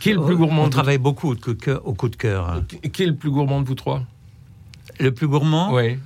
Qui 0.00 0.10
est 0.10 0.14
le 0.14 0.24
plus 0.24 0.36
gourmand 0.36 0.64
On 0.64 0.68
travaille 0.68 0.98
beaucoup 0.98 1.30
au 1.30 1.36
coup 1.36 1.54
de 1.54 1.62
cœur. 1.62 1.86
Au 1.86 1.94
coup 1.94 2.08
de 2.08 2.16
cœur 2.16 2.48
hein. 2.50 2.64
Qui 2.66 2.80
qui 2.90 3.02
est 3.04 3.06
le 3.06 3.14
plus 3.14 3.30
gourmand 3.30 3.60
de 3.62 3.66
vous 3.68 3.76
trois? 3.76 4.02
Le 4.98 5.12
plus 5.14 5.28
gourmand? 5.28 5.72
Oui. 5.72 5.96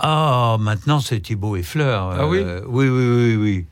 Ah, 0.00 0.56
maintenant 0.58 0.98
c'est 1.00 1.20
Thibaut 1.20 1.54
et 1.56 1.62
Fleur. 1.62 2.10
Ah 2.18 2.26
oui? 2.26 2.38
Euh, 2.40 2.62
Oui, 2.66 2.88
oui, 2.88 3.06
oui, 3.08 3.36
oui. 3.36 3.66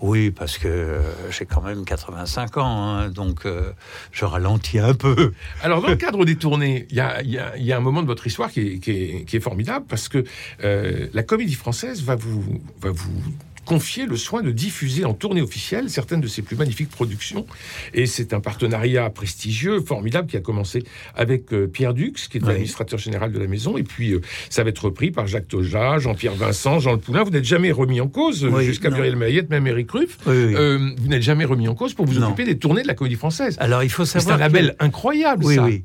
Oui, 0.00 0.30
parce 0.30 0.58
que 0.58 0.68
euh, 0.68 1.00
j'ai 1.30 1.46
quand 1.46 1.62
même 1.62 1.84
85 1.84 2.56
ans, 2.58 2.64
hein, 2.96 3.08
donc 3.10 3.46
euh, 3.46 3.72
je 4.12 4.24
ralentis 4.24 4.78
un 4.78 4.94
peu. 4.94 5.32
Alors, 5.62 5.80
dans 5.82 5.88
le 5.88 5.96
cadre 6.06 6.24
des 6.24 6.36
tournées, 6.36 6.86
il 6.90 6.96
y 6.96 7.00
a, 7.00 7.22
y 7.22 7.38
y 7.56 7.72
un 7.72 7.80
moment 7.80 8.02
de 8.02 8.06
votre 8.06 8.26
histoire 8.26 8.50
qui 8.50 8.60
est, 8.60 8.78
qui 8.78 8.90
est- 8.90 9.24
qui 9.24 9.36
est 9.36 9.40
formidable 9.40 9.86
parce 9.88 10.08
que 10.08 10.24
euh, 10.64 11.08
la 11.12 11.22
comédie 11.22 11.54
française 11.54 12.02
va 12.02 12.16
vous, 12.16 12.42
va 12.80 12.90
vous 12.90 13.22
confier 13.64 14.06
le 14.06 14.16
soin 14.16 14.42
de 14.42 14.50
diffuser 14.50 15.04
en 15.04 15.14
tournée 15.14 15.40
officielle 15.42 15.88
certaines 15.88 16.20
de 16.20 16.26
ses 16.28 16.42
plus 16.42 16.56
magnifiques 16.56 16.90
productions. 16.90 17.46
Et 17.94 18.06
c'est 18.06 18.32
un 18.34 18.40
partenariat 18.40 19.08
prestigieux, 19.10 19.80
formidable, 19.80 20.26
qui 20.28 20.36
a 20.36 20.40
commencé 20.40 20.82
avec 21.14 21.52
euh, 21.52 21.66
Pierre 21.68 21.94
Dux, 21.94 22.12
qui 22.30 22.38
est 22.38 22.40
Oui. 22.42 22.48
l'administrateur 22.48 22.98
général 22.98 23.32
de 23.32 23.38
la 23.38 23.46
maison. 23.46 23.76
Et 23.76 23.82
puis, 23.84 24.12
euh, 24.12 24.20
ça 24.50 24.64
va 24.64 24.70
être 24.70 24.84
repris 24.86 25.10
par 25.10 25.26
Jacques 25.26 25.48
Toja, 25.48 25.98
Jean-Pierre 25.98 26.34
Vincent, 26.34 26.80
Jean 26.80 26.92
Le 26.92 26.98
Poulain. 26.98 27.22
Vous 27.22 27.30
n'êtes 27.30 27.44
jamais 27.44 27.70
remis 27.72 28.00
en 28.00 28.08
cause, 28.08 28.44
Oui, 28.44 28.64
jusqu'à. 28.64 28.90
Muriel 28.90 29.16
Mayette, 29.16 29.48
même 29.48 29.66
Eric 29.66 29.90
Ruff. 29.90 30.18
Oui. 30.26 30.34
Euh, 30.34 30.90
vous 30.98 31.08
n'êtes 31.08 31.22
jamais 31.22 31.44
remis 31.44 31.68
en 31.68 31.74
cause 31.74 31.94
pour 31.94 32.04
vous 32.06 32.18
Non. 32.18 32.26
occuper 32.28 32.44
des 32.44 32.58
tournées 32.58 32.82
de 32.82 32.88
la 32.88 32.94
comédie 32.94 33.16
française. 33.16 33.56
Alors 33.58 33.82
il 33.82 33.90
faut 33.90 34.04
C'est 34.04 34.18
savoir. 34.20 34.36
un 34.36 34.38
label 34.40 34.76
incroyable, 34.80 35.44
Oui, 35.44 35.54
ça. 35.54 35.64
oui. 35.64 35.84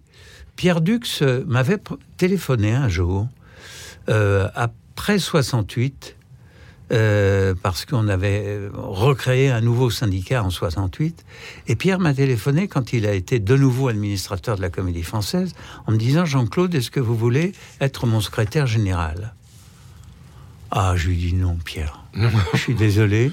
Pierre 0.58 0.82
Dux 0.82 1.00
euh, 1.22 1.44
m'avait 1.48 1.78
téléphoné 2.18 2.72
un 2.74 2.90
jour, 2.90 3.28
euh, 4.10 4.50
après 4.56 5.20
68, 5.20 6.17
euh, 6.94 7.54
parce 7.62 7.86
qu'on 7.86 8.08
avait 8.08 8.70
recréé 8.74 9.50
un 9.50 9.62
nouveau 9.62 9.90
syndicat 9.90 10.44
en 10.44 10.50
68. 10.50 11.26
Et 11.68 11.76
Pierre 11.76 12.00
m'a 12.00 12.14
téléphoné 12.14 12.68
quand 12.68 12.94
il 12.94 13.06
a 13.06 13.14
été 13.14 13.40
de 13.40 13.56
nouveau 13.56 13.90
administrateur 13.90 14.56
de 14.56 14.62
la 14.62 14.70
Comédie 14.70 15.04
Française, 15.04 15.54
en 15.86 15.92
me 15.92 15.98
disant 15.98 16.26
Jean-Claude, 16.26 16.74
est-ce 16.76 16.92
que 16.92 17.00
vous 17.00 17.16
voulez 17.16 17.52
être 17.82 18.08
mon 18.08 18.22
secrétaire 18.22 18.68
général? 18.68 19.34
Ah, 20.72 20.94
je 20.96 21.10
lui 21.10 21.18
dis 21.18 21.34
non, 21.34 21.58
Pierre. 21.64 22.04
je 22.54 22.58
suis 22.58 22.76
désolé. 22.76 23.32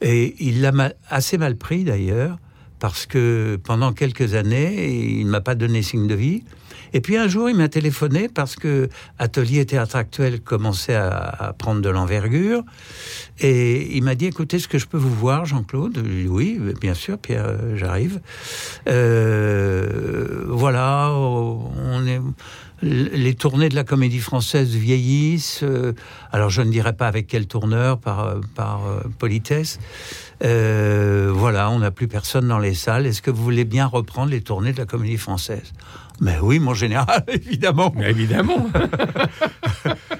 Et 0.00 0.36
il 0.38 0.60
l'a 0.60 0.72
assez 1.08 1.38
mal 1.38 1.56
pris 1.56 1.84
d'ailleurs, 1.84 2.38
parce 2.78 3.06
que 3.06 3.58
pendant 3.62 3.92
quelques 3.92 4.34
années, 4.34 4.94
il 5.18 5.26
ne 5.26 5.30
m'a 5.30 5.40
pas 5.40 5.54
donné 5.54 5.82
signe 5.82 6.06
de 6.06 6.14
vie. 6.14 6.44
Et 6.92 7.00
puis 7.00 7.16
un 7.16 7.28
jour, 7.28 7.50
il 7.50 7.56
m'a 7.56 7.68
téléphoné 7.68 8.28
parce 8.28 8.56
que 8.56 8.88
Atelier 9.18 9.66
Théâtre 9.66 9.96
Actuel 9.96 10.40
commençait 10.40 10.94
à, 10.94 11.54
prendre 11.58 11.80
de 11.80 11.88
l'envergure. 11.88 12.62
Et 13.40 13.96
il 13.96 14.02
m'a 14.02 14.14
dit, 14.14 14.26
écoutez, 14.26 14.56
est-ce 14.56 14.68
que 14.68 14.78
je 14.78 14.86
peux 14.86 14.98
vous 14.98 15.14
voir, 15.14 15.44
Jean-Claude? 15.44 16.02
Oui, 16.28 16.60
bien 16.80 16.94
sûr, 16.94 17.18
Pierre, 17.18 17.46
euh, 17.46 17.76
j'arrive. 17.76 18.20
Euh, 18.88 20.44
voilà, 20.48 21.12
on 21.12 22.06
est... 22.06 22.20
Les 22.80 23.34
tournées 23.34 23.68
de 23.68 23.74
la 23.74 23.82
comédie 23.82 24.20
française 24.20 24.68
vieillissent. 24.70 25.64
euh, 25.64 25.94
alors, 26.30 26.48
je 26.48 26.62
ne 26.62 26.70
dirais 26.70 26.92
pas 26.92 27.08
avec 27.08 27.26
quel 27.26 27.46
tourneur, 27.48 27.98
par, 27.98 28.24
euh, 28.24 28.40
par 28.54 28.86
euh, 28.86 29.00
politesse. 29.18 29.80
Euh, 30.44 31.32
voilà, 31.34 31.70
on 31.70 31.80
n'a 31.80 31.90
plus 31.90 32.06
personne 32.06 32.46
dans 32.46 32.60
les 32.60 32.74
salles. 32.74 33.06
Est-ce 33.06 33.20
que 33.20 33.32
vous 33.32 33.42
voulez 33.42 33.64
bien 33.64 33.86
reprendre 33.86 34.30
les 34.30 34.42
tournées 34.42 34.72
de 34.72 34.78
la 34.78 34.86
comédie 34.86 35.16
française? 35.16 35.72
Mais 36.20 36.38
oui, 36.40 36.60
mon 36.60 36.74
général, 36.74 37.24
évidemment. 37.28 37.92
Mais 37.96 38.10
évidemment. 38.10 38.68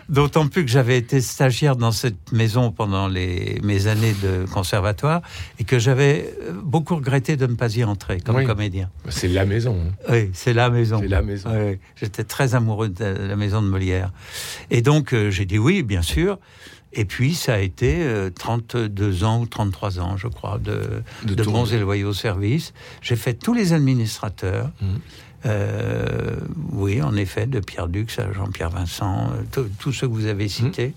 D'autant 0.09 0.49
plus 0.49 0.65
que 0.65 0.71
j'avais 0.71 0.97
été 0.97 1.21
stagiaire 1.21 1.77
dans 1.77 1.93
cette 1.93 2.33
maison 2.33 2.71
pendant 2.73 3.09
les, 3.09 3.61
mes 3.63 3.89
années 3.89 4.15
de 4.23 4.47
conservatoire 4.51 5.21
et 5.59 5.65
que 5.65 5.79
j'avais 5.79 6.35
euh, 6.43 6.53
beaucoup 6.63 6.97
regretté 6.97 7.37
de 7.37 7.47
ne 7.47 7.55
pas 7.55 7.75
y 7.77 7.85
entrer 7.85 8.19
comme 8.21 8.37
Oui. 8.37 8.45
comédien. 8.47 8.89
C'est 9.11 9.29
la 9.29 9.45
maison. 9.45 9.77
hein. 9.87 9.93
Oui, 10.09 10.31
c'est 10.33 10.55
la 10.55 10.71
maison. 10.71 10.99
C'est 11.01 11.09
la 11.09 11.21
maison. 11.21 11.51
Oui, 11.53 11.79
J'étais 11.97 12.25
très 12.25 12.55
amoureux 12.55 12.89
de 12.89 13.05
la 13.05 13.37
maison 13.37 13.61
de 13.61 13.69
Molière. 13.69 14.11
Et 14.71 14.81
donc, 14.81 15.13
euh, 15.13 15.31
j'ai 15.31 15.45
dit 15.45 15.59
oui, 15.59 15.83
bien 15.83 16.03
sûr. 16.03 16.39
Et 16.95 17.05
puis, 17.05 17.35
ça 17.35 17.55
a 17.55 17.59
été 17.59 17.97
euh, 18.01 18.31
32 18.31 19.25
ans 19.25 19.43
ou 19.43 19.47
33 19.47 20.01
ans, 20.01 20.17
je 20.17 20.27
crois, 20.27 20.59
de, 20.59 21.03
De 21.23 21.43
bons 21.45 21.71
et 21.75 21.79
loyaux 21.79 22.15
services. 22.15 22.73
J'ai 23.03 23.17
fait 23.17 23.35
tous 23.35 23.53
les 23.53 23.75
administrateurs. 23.75 24.71
Mhm. 24.81 24.99
Euh, 25.47 26.37
oui, 26.73 27.01
en 27.01 27.15
effet, 27.17 27.47
de 27.47 27.61
Pierre 27.61 27.87
Dux 27.89 28.07
à 28.19 28.33
Jean-Pierre 28.33 28.71
Vincent, 28.71 29.31
euh, 29.57 29.63
tous- 29.79 29.93
ceux 29.93 30.09
que 30.09 30.13
vous 30.13 30.27
avez 30.27 30.49
cités. 30.49 30.95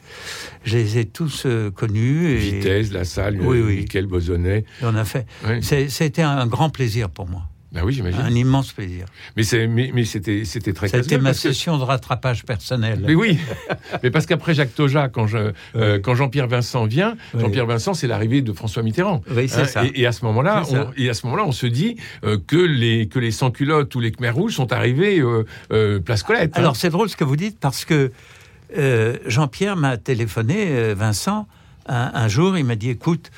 Je 0.63 0.77
les 0.77 0.97
ai 0.97 1.05
tous 1.05 1.43
euh, 1.45 1.69
connus. 1.71 2.27
Et, 2.31 2.37
Vitesse, 2.37 2.91
La 2.91 3.05
Salle, 3.05 3.39
Oui, 3.41 3.61
oui. 3.61 3.77
Michael 3.81 4.07
Bosonnet. 4.07 4.65
et 4.81 4.83
on 4.85 4.95
a 4.95 5.05
fait. 5.05 5.25
Oui. 5.47 5.61
C'était 5.89 6.21
un 6.23 6.47
grand 6.47 6.69
plaisir 6.69 7.09
pour 7.09 7.27
moi. 7.27 7.43
Ben 7.71 7.83
oui, 7.85 7.93
j'imagine. 7.93 8.19
Un 8.19 8.35
immense 8.35 8.73
plaisir. 8.73 9.05
Mais, 9.37 9.43
c'est, 9.43 9.65
mais, 9.65 9.91
mais 9.93 10.03
c'était, 10.03 10.43
c'était 10.43 10.73
très 10.73 10.89
C'était 10.89 11.17
ma 11.17 11.31
que- 11.31 11.37
session 11.37 11.77
de 11.77 11.83
rattrapage 11.83 12.43
personnel. 12.43 13.01
Mais 13.07 13.15
oui, 13.15 13.39
mais 14.03 14.11
parce 14.11 14.25
qu'après 14.25 14.53
Jacques 14.53 14.75
Toja, 14.75 15.07
quand, 15.07 15.25
je, 15.25 15.53
euh, 15.77 15.97
quand 15.99 16.13
Jean-Pierre 16.13 16.47
Vincent 16.47 16.83
vient, 16.85 17.15
Oui. 17.33 17.39
Jean-Pierre 17.41 17.65
Vincent, 17.67 17.93
c'est 17.93 18.07
l'arrivée 18.07 18.41
de 18.41 18.51
François 18.51 18.83
Mitterrand. 18.83 19.21
Oui, 19.29 19.47
c'est 19.47 19.61
Hein, 19.61 19.65
ça. 19.65 19.85
Et, 19.85 20.01
et 20.01 20.05
à 20.05 20.11
ce 20.11 20.25
moment-là, 20.25 20.63
on, 20.69 20.87
et 20.97 21.09
à 21.09 21.13
ce 21.13 21.25
moment-là, 21.27 21.45
on 21.45 21.53
se 21.53 21.65
dit 21.65 21.95
euh, 22.25 22.37
que 22.45 22.57
les 22.57 23.07
que 23.07 23.19
les 23.19 23.31
sans 23.31 23.51
culottes 23.51 23.95
ou 23.95 24.01
les 24.01 24.11
Khmer 24.11 24.31
rouges 24.31 24.55
sont 24.55 24.73
arrivés 24.73 25.21
euh, 25.21 25.99
place 26.01 26.23
Colette. 26.23 26.51
hein. 26.57 26.59
Alors 26.59 26.75
c'est 26.75 26.89
drôle 26.89 27.07
ce 27.09 27.15
que 27.15 27.23
vous 27.23 27.37
dites 27.37 27.57
parce 27.59 27.85
que 27.85 28.11
Jean-Pierre 29.25 29.75
m'a 29.75 29.97
téléphoné, 29.97 30.93
Vincent, 30.93 31.47
un, 31.87 32.11
un 32.13 32.27
jour, 32.27 32.57
il 32.57 32.63
m'a 32.65 32.75
dit 32.75 32.89
écoute, 32.89 33.31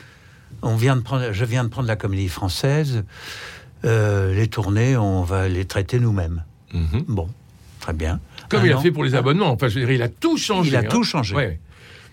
on 0.61 0.75
vient 0.75 0.95
de 0.95 1.01
prendre, 1.01 1.31
je 1.33 1.45
viens 1.45 1.63
de 1.63 1.69
prendre 1.69 1.87
la 1.87 1.95
comédie 1.95 2.29
française, 2.29 3.03
euh, 3.85 4.33
les 4.33 4.47
tournées, 4.47 4.97
on 4.97 5.23
va 5.23 5.47
les 5.47 5.65
traiter 5.65 5.99
nous-mêmes. 5.99 6.43
Mhm. 6.73 7.05
Bon, 7.07 7.29
très 7.79 7.93
bien. 7.93 8.19
Comme 8.49 8.61
Un 8.61 8.65
il 8.65 8.73
a 8.73 8.77
fait 8.77 8.91
pour 8.91 9.03
les 9.03 9.15
abonnements. 9.15 9.51
Enfin, 9.51 9.67
je 9.67 9.79
veux 9.79 9.85
dire, 9.85 9.95
il 9.95 10.01
a 10.01 10.09
tout 10.09 10.37
changé. 10.37 10.69
Il 10.69 10.75
a 10.75 10.79
hein. 10.79 10.83
tout 10.89 11.03
changé. 11.03 11.35
Ouais. 11.35 11.59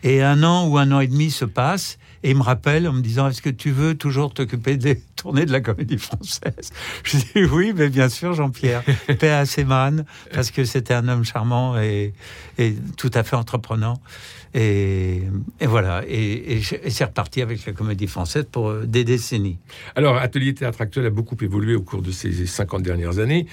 Et 0.02 0.22
un 0.22 0.42
an 0.42 0.68
ou 0.68 0.78
un 0.78 0.92
an 0.92 1.00
et 1.00 1.06
demi 1.06 1.30
se 1.30 1.44
passe, 1.44 1.98
et 2.22 2.30
il 2.30 2.36
me 2.36 2.42
rappelle 2.42 2.86
en 2.86 2.92
me 2.92 3.00
disant 3.00 3.28
Est-ce 3.28 3.40
que 3.40 3.50
tu 3.50 3.70
veux 3.70 3.94
toujours 3.96 4.34
t'occuper 4.34 4.76
des 4.76 5.00
tournées 5.16 5.46
de 5.46 5.52
la 5.52 5.60
comédie 5.60 5.98
française 5.98 6.72
Je 7.04 7.16
dis 7.16 7.44
Oui, 7.50 7.72
mais 7.74 7.88
bien 7.88 8.08
sûr, 8.08 8.34
Jean-Pierre. 8.34 8.82
Paix 9.18 9.30
à 9.30 9.44
parce 10.32 10.50
que 10.50 10.64
c'était 10.64 10.94
un 10.94 11.08
homme 11.08 11.24
charmant 11.24 11.78
et, 11.78 12.12
et 12.58 12.74
tout 12.96 13.10
à 13.14 13.22
fait 13.22 13.36
entreprenant. 13.36 14.00
Et, 14.52 15.22
et 15.60 15.66
voilà. 15.66 16.02
Et, 16.08 16.56
et, 16.56 16.62
et 16.82 16.90
c'est 16.90 17.04
reparti 17.04 17.40
avec 17.40 17.64
la 17.64 17.72
comédie 17.72 18.08
française 18.08 18.46
pour 18.50 18.68
euh, 18.68 18.84
des 18.84 19.04
décennies. 19.04 19.58
Alors, 19.94 20.16
Atelier 20.16 20.54
Théâtre 20.54 20.80
Actuel 20.80 21.06
a 21.06 21.10
beaucoup 21.10 21.36
évolué 21.40 21.74
au 21.74 21.82
cours 21.82 22.02
de 22.02 22.10
ces 22.10 22.46
50 22.46 22.82
dernières 22.82 23.18
années. 23.18 23.46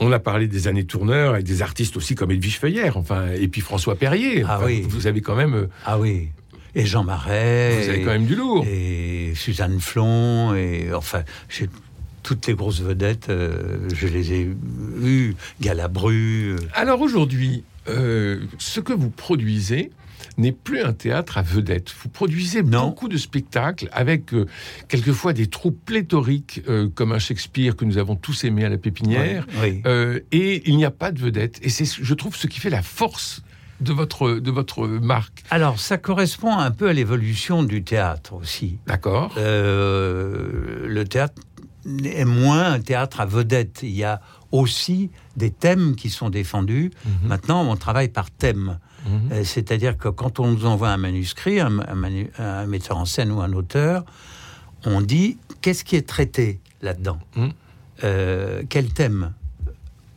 On 0.00 0.12
a 0.12 0.18
parlé 0.18 0.46
des 0.46 0.68
années 0.68 0.84
tourneurs 0.84 1.36
et 1.36 1.42
des 1.42 1.62
artistes 1.62 1.96
aussi 1.96 2.14
comme 2.14 2.30
Edwige 2.30 2.58
Feuillère, 2.58 2.96
enfin, 2.96 3.28
et 3.32 3.48
puis 3.48 3.60
François 3.60 3.96
Perrier. 3.96 4.44
Ah 4.46 4.56
Enfin, 4.58 4.66
oui. 4.66 4.84
Vous 4.88 5.06
avez 5.06 5.20
quand 5.20 5.34
même, 5.34 5.54
euh, 5.54 5.66
Ah 5.84 5.98
oui. 5.98 6.28
Et 6.74 6.86
Jean 6.86 7.02
Marais. 7.02 7.80
vous 7.82 7.88
avez 7.88 8.00
et- 8.00 8.04
quand 8.04 8.12
même 8.12 8.26
du 8.26 8.36
lourd. 8.36 8.64
et 8.68 9.32
Suzanne 9.34 9.80
Flon, 9.80 10.54
et 10.54 10.92
enfin, 10.94 11.22
j'ai 11.48 11.68
toutes 12.22 12.46
les 12.46 12.54
grosses 12.54 12.80
vedettes, 12.82 13.28
euh, 13.30 13.88
je 13.94 14.06
les 14.06 14.32
ai 14.34 14.48
eues, 15.02 15.34
Galabru. 15.60 16.50
euh, 16.52 16.56
Alors 16.74 17.00
aujourd'hui, 17.00 17.64
euh, 17.88 18.40
ce 18.58 18.80
que 18.80 18.92
vous 18.92 19.10
produisez 19.10 19.90
n'est 20.36 20.52
plus 20.52 20.80
un 20.82 20.92
théâtre 20.92 21.38
à 21.38 21.42
vedettes. 21.42 21.92
Vous 22.02 22.08
produisez 22.08 22.62
Non. 22.62 22.88
beaucoup 22.88 23.08
de 23.08 23.16
spectacles 23.16 23.88
avec 23.92 24.32
euh, 24.34 24.46
quelquefois 24.88 25.32
des 25.32 25.46
troupes 25.46 25.78
pléthoriques 25.84 26.62
euh, 26.68 26.88
comme 26.94 27.12
un 27.12 27.18
Shakespeare 27.18 27.76
que 27.76 27.84
nous 27.84 27.98
avons 27.98 28.16
tous 28.16 28.44
aimé 28.44 28.64
à 28.64 28.68
la 28.68 28.78
pépinière. 28.78 29.46
oui. 29.62 29.82
Euh, 29.86 30.20
et 30.32 30.68
il 30.68 30.76
n'y 30.76 30.84
a 30.84 30.90
pas 30.90 31.12
de 31.12 31.20
vedettes. 31.20 31.58
Et 31.62 31.68
c'est, 31.68 31.84
je 31.84 32.14
trouve, 32.14 32.36
ce 32.36 32.46
qui 32.46 32.60
fait 32.60 32.70
la 32.70 32.82
force 32.82 33.42
de 33.80 33.92
votre, 33.92 34.32
de 34.40 34.50
votre 34.50 34.86
marque. 34.88 35.44
Alors, 35.50 35.78
ça 35.78 35.98
correspond 35.98 36.56
un 36.56 36.70
peu 36.72 36.88
à 36.88 36.92
l'évolution 36.92 37.62
du 37.62 37.84
théâtre 37.84 38.32
aussi. 38.34 38.78
D'accord 38.86 39.34
Euh, 39.36 40.86
le 40.88 41.04
théâtre 41.04 41.40
est 42.04 42.24
moins 42.24 42.72
un 42.72 42.80
théâtre 42.80 43.20
à 43.20 43.26
vedette. 43.26 43.80
Il 43.82 43.90
y 43.94 44.04
a 44.04 44.20
aussi 44.50 45.10
des 45.36 45.50
thèmes 45.50 45.94
qui 45.94 46.10
sont 46.10 46.30
défendus. 46.30 46.90
Mhm. 47.04 47.28
Maintenant, 47.28 47.68
on 47.70 47.76
travaille 47.76 48.08
par 48.08 48.30
thème. 48.30 48.78
Euh, 49.06 49.44
C'est-à-dire 49.44 49.96
que 49.96 50.08
quand 50.08 50.40
on 50.40 50.48
nous 50.48 50.66
envoie 50.66 50.88
un 50.90 50.96
manuscrit, 50.96 51.60
un, 51.60 51.78
un 51.80 51.94
manu- 51.94 52.30
un 52.38 52.66
metteur 52.66 52.96
en 52.98 53.04
scène 53.04 53.30
ou 53.32 53.40
un 53.40 53.52
auteur, 53.52 54.04
on 54.84 55.00
dit 55.00 55.38
qu'est-ce 55.60 55.84
qui 55.84 55.96
est 55.96 56.06
traité 56.06 56.60
là-dedans 56.82 57.18
Mhm. 57.36 57.52
Euh, 58.04 58.62
Quels 58.68 58.92
thèmes 58.92 59.32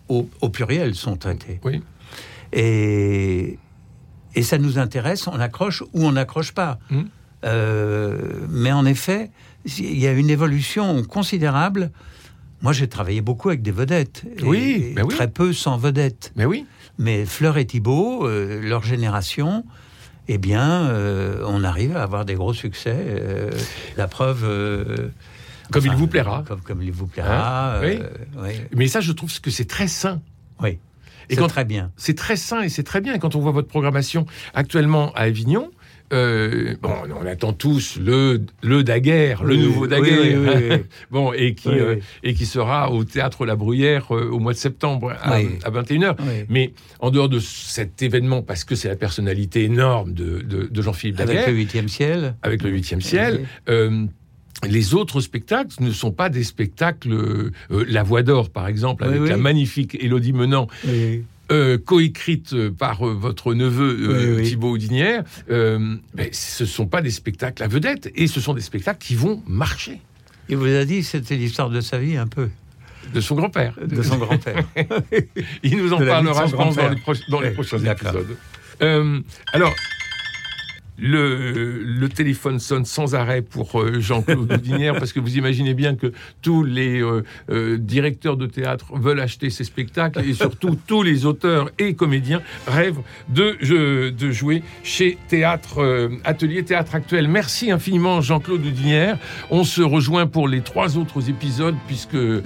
au, 0.10 0.30
au 0.42 0.50
pluriel 0.50 0.94
sont 0.96 1.16
traités 1.18 1.60
Oui. 1.64 1.82
et, 2.54 3.58
et 4.36 4.44
ça 4.44 4.58
nous 4.58 4.78
intéresse, 4.78 5.28
on 5.28 5.40
accroche 5.40 5.82
ou 5.94 6.06
on 6.06 6.12
n'accroche 6.14 6.52
pas. 6.54 6.80
Mhm. 6.90 7.08
Euh, 7.44 8.46
mais 8.50 8.72
en 8.72 8.86
effet, 8.86 9.32
il 9.66 9.98
y 10.00 10.06
a 10.08 10.12
une 10.12 10.30
évolution 10.30 11.04
considérable. 11.04 11.92
Moi, 12.62 12.74
j'ai 12.74 12.88
travaillé 12.88 13.22
beaucoup 13.22 13.50
avec 13.50 13.62
des 13.62 13.72
vedettes. 13.72 14.24
et- 14.38 14.44
Oui, 14.44 14.86
et 14.92 14.94
ben 14.94 15.04
oui. 15.06 15.16
Très 15.16 15.30
peu 15.30 15.54
sans 15.54 15.78
vedettes. 15.78 16.32
Mais 16.36 16.46
oui. 16.46 16.66
Mais 17.00 17.26
Fleur 17.26 17.58
et 17.58 17.66
Thibault, 17.66 18.28
euh, 18.28 18.60
leur 18.62 18.84
génération, 18.84 19.66
eh 20.28 20.38
bien, 20.38 20.84
euh, 20.90 21.44
on 21.48 21.64
arrive 21.64 21.98
à 21.98 22.04
avoir 22.04 22.26
des 22.26 22.36
gros 22.36 22.54
succès. 22.54 22.96
euh, 22.96 23.50
la 23.98 24.08
preuve. 24.08 24.42
Comme 25.72 25.84
enfin, 25.84 25.94
il 25.94 25.98
vous 25.98 26.08
plaira. 26.08 26.44
Comme, 26.48 26.62
comme 26.62 26.82
il 26.84 26.92
vous 26.92 27.08
plaira. 27.08 27.78
Hein, 27.78 27.82
oui. 27.84 28.00
oui. 28.38 28.50
Mais 28.76 28.88
ça, 28.88 29.00
je 29.00 29.12
trouve 29.14 29.32
que 29.42 29.50
c'est 29.50 29.66
très 29.66 29.88
sain. 29.88 30.22
Oui. 30.62 30.78
C'est 31.30 31.48
très 31.48 31.64
bien. 31.64 31.92
C'est 31.96 32.18
très 32.18 32.36
sain 32.36 32.62
et 32.62 32.68
c'est 32.68 32.84
très 32.84 33.00
bien. 33.00 33.14
Et 33.14 33.20
quand 33.20 33.36
on 33.36 33.40
voit 33.40 33.54
votre 33.54 33.70
programmation 33.70 34.26
actuellement 34.54 35.14
à 35.14 35.22
Avignon, 35.22 35.72
euh, 36.14 36.76
bon, 36.82 36.94
on 37.22 37.26
attend 37.26 37.54
tous 37.54 37.98
le, 37.98 38.42
le 38.64 38.84
Daguerre, 38.84 39.44
le 39.44 39.56
Oui, 39.56 39.62
nouveau 39.64 39.88
Daguerre, 39.88 40.20
oui, 40.22 40.36
oui, 40.36 40.68
oui. 40.72 40.78
bon, 41.12 41.34
et 41.34 41.54
qui, 41.56 41.70
euh, 41.70 41.96
et 42.24 42.34
qui 42.34 42.46
sera 42.46 42.92
au 42.92 43.04
théâtre 43.04 43.46
La 43.46 43.56
Bruyère 43.56 44.16
euh, 44.16 44.30
au 44.30 44.40
mois 44.40 44.54
de 44.54 44.58
septembre 44.58 45.14
à, 45.22 45.38
Oui. 45.38 45.50
à 45.64 45.70
21h. 45.72 46.16
Oui. 46.20 46.46
Mais 46.50 46.74
en 47.00 47.12
dehors 47.12 47.30
de 47.30 47.40
cet 47.40 48.02
événement, 48.02 48.42
parce 48.42 48.64
que 48.64 48.76
c'est 48.76 48.88
la 48.90 48.96
personnalité 48.96 49.64
énorme 49.64 50.14
de, 50.14 50.40
de- 50.42 50.68
de 50.72 50.82
Jean-Philippe 50.82 51.18
Daguerre, 51.18 51.44
Avec 51.44 51.48
le 51.48 51.54
huitième 51.54 51.88
ciel. 51.88 52.36
avec 52.44 52.64
le 52.64 52.70
huitième 52.70 53.02
ciel, 53.02 53.46
les 54.68 54.94
autres 54.94 55.22
spectacles 55.22 55.76
ne 55.84 55.92
sont 55.92 56.12
pas 56.12 56.30
des 56.30 56.44
spectacles. 56.44 57.12
euh, 57.14 57.52
la 57.88 58.04
Voix 58.04 58.22
d'Or, 58.22 58.50
par 58.52 58.68
exemple, 58.68 59.04
Oui, 59.04 59.10
avec 59.10 59.22
oui. 59.24 59.30
la 59.30 59.38
magnifique 59.38 59.98
Élodie 60.00 60.34
Menant, 60.34 60.68
Oui. 60.88 61.24
Euh, 61.52 61.78
coécrite 61.78 62.54
euh, 62.54 62.72
par 62.72 63.06
euh, 63.08 63.14
votre 63.14 63.54
neveu 63.54 63.98
euh, 64.00 64.36
Oui, 64.36 64.42
oui. 64.42 64.50
Thibaut 64.50 64.72
Audinière, 64.72 65.24
euh, 65.50 65.96
ben, 66.14 66.30
ce 66.32 66.64
ne 66.64 66.68
sont 66.68 66.88
pas 66.88 67.02
des 67.02 67.12
spectacles 67.12 67.62
à 67.64 67.68
vedette, 67.68 68.12
et 68.16 68.28
ce 68.28 68.40
sont 68.40 68.54
des 68.54 68.62
spectacles 68.62 69.06
qui 69.06 69.16
vont 69.16 69.44
marcher. 69.48 70.00
Il 70.50 70.58
vous 70.58 70.66
a 70.66 70.86
dit 70.86 71.04
c'était 71.04 71.36
l'histoire 71.36 71.70
de 71.70 71.82
sa 71.82 71.98
vie 71.98 72.18
un 72.18 72.28
peu, 72.28 72.50
De 73.14 73.22
son 73.22 73.36
grand-père. 73.36 73.76
de 73.86 74.02
son 74.02 74.18
grand-père. 74.18 74.66
Il 75.64 75.78
nous 75.78 75.94
en 75.94 75.98
parlera, 75.98 76.48
son 76.48 76.52
je 76.52 76.56
pense, 77.04 77.30
dans 77.30 77.42
les, 77.42 77.52
prochains 77.52 77.80
épisodes. 77.80 78.38
Alors, 79.54 79.74
le, 80.98 81.82
le 81.84 82.10
téléphone 82.10 82.60
sonne 82.60 82.86
sans 82.86 83.16
arrêt 83.16 83.42
pour 83.42 83.82
euh, 83.82 84.00
Jean-Claude 84.00 84.52
Houdinière, 84.54 84.94
parce 84.94 85.14
que 85.14 85.20
vous 85.20 85.38
imaginez 85.38 85.74
bien 85.74 85.96
que 85.96 86.12
tous 86.42 86.64
les 86.64 87.02
euh, 87.02 87.24
euh, 87.50 87.78
directeurs 87.78 88.38
de 88.38 88.46
théâtre 88.46 88.94
veulent 88.96 89.20
acheter 89.20 89.50
ces 89.50 89.64
spectacles, 89.64 90.22
et 90.22 90.34
surtout 90.34 90.78
tous 90.88 91.04
les 91.04 91.26
auteurs 91.26 91.70
et 91.80 91.94
comédiens 91.94 92.42
rêvent 92.68 93.02
de, 93.30 94.10
de 94.10 94.32
jouer 94.32 94.64
chez 94.84 95.18
Théâtre 95.28 95.80
euh, 95.80 96.10
Atelier 96.24 96.64
Théâtre 96.64 96.96
Actuel. 96.96 97.28
Merci 97.28 97.72
infiniment 97.72 98.22
Jean-Claude 98.22 98.66
Houdinière. 98.66 99.18
On 99.50 99.64
se 99.64 99.82
rejoint 99.82 100.28
pour 100.28 100.48
les 100.48 100.62
trois 100.62 100.98
autres 100.98 101.30
épisodes, 101.30 101.76
puisque 101.88 102.16
euh, 102.16 102.42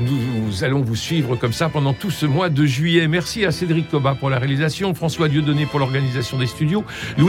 nous, 0.00 0.46
nous 0.46 0.64
allons 0.64 0.80
vous 0.80 0.96
suivre 0.96 1.36
comme 1.36 1.52
ça 1.52 1.68
pendant 1.68 1.92
tout 1.92 2.10
ce 2.10 2.26
mois 2.26 2.48
de 2.48 2.64
juillet. 2.66 3.08
Merci 3.08 3.44
à 3.44 3.52
Cédric 3.52 3.90
Cobat 3.90 4.14
pour 4.14 4.30
la 4.30 4.38
réalisation, 4.38 4.94
François 4.94 5.28
Dieudonné 5.28 5.66
pour 5.66 5.78
l'organisation 5.78 6.38
des 6.38 6.46
studios, 6.46 6.84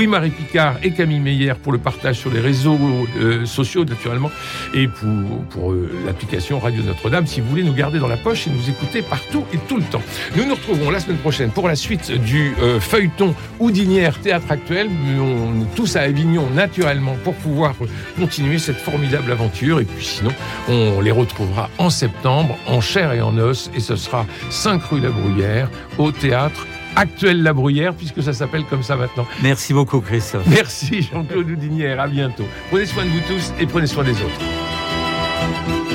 Louis-Marie 0.07 0.29
Picard 0.29 0.77
et 0.83 0.91
Camille 0.91 1.19
Meyer 1.19 1.55
pour 1.61 1.73
le 1.73 1.79
partage 1.79 2.17
sur 2.17 2.31
les 2.31 2.39
réseaux 2.39 2.79
euh, 3.19 3.45
sociaux, 3.45 3.83
naturellement, 3.83 4.31
et 4.73 4.87
pour, 4.87 5.73
euh, 5.73 5.91
l'application 6.05 6.59
Radio 6.59 6.81
Notre-Dame, 6.81 7.27
si 7.27 7.41
vous 7.41 7.49
voulez 7.49 7.63
nous 7.63 7.73
garder 7.73 7.99
dans 7.99 8.07
la 8.07 8.15
poche 8.15 8.47
et 8.47 8.49
nous 8.49 8.69
écouter 8.69 9.01
partout 9.01 9.43
et 9.53 9.57
tout 9.67 9.75
le 9.75 9.83
temps. 9.83 10.01
Nous 10.37 10.45
nous 10.45 10.55
retrouvons 10.55 10.91
la 10.91 11.01
semaine 11.01 11.17
prochaine 11.17 11.49
pour 11.49 11.67
la 11.67 11.75
suite 11.75 12.09
du 12.09 12.55
euh, 12.61 12.79
feuilleton 12.79 13.35
Houdinière 13.59 14.17
Théâtre 14.21 14.49
Actuel. 14.49 14.87
On 15.19 15.65
tous 15.75 15.97
à 15.97 16.03
Avignon, 16.03 16.49
naturellement, 16.55 17.17
pour 17.25 17.33
pouvoir 17.33 17.75
continuer 18.17 18.59
cette 18.59 18.77
formidable 18.77 19.29
aventure. 19.29 19.81
Et 19.81 19.85
puis 19.85 20.05
sinon, 20.05 20.31
on 20.69 21.01
les 21.01 21.11
retrouvera 21.11 21.69
en 21.79 21.89
septembre, 21.89 22.57
en 22.65 22.79
chair 22.79 23.11
et 23.11 23.21
en 23.21 23.37
os, 23.37 23.69
et 23.75 23.81
ce 23.81 23.97
sera 23.97 24.25
5 24.51 24.81
rue 24.83 25.01
La 25.01 25.09
Bruyère, 25.09 25.69
au 25.97 26.13
théâtre 26.13 26.65
Actuel 26.95 27.43
La 27.43 27.53
Bruyère, 27.53 27.93
puisque 27.93 28.23
ça 28.23 28.33
s'appelle 28.33 28.63
comme 28.65 28.83
ça 28.83 28.95
maintenant. 28.95 29.27
Merci 29.41 29.73
beaucoup, 29.73 30.01
Christophe. 30.01 30.45
Merci 30.47 31.01
Jean-Claude 31.01 31.49
Houdinière, 31.49 31.99
à 31.99 32.07
bientôt. 32.07 32.45
Prenez 32.69 32.85
soin 32.85 33.05
de 33.05 33.09
vous 33.09 33.21
tous 33.27 33.53
et 33.59 33.65
prenez 33.65 33.87
soin 33.87 34.03
des 34.03 34.11
autres. 34.13 35.86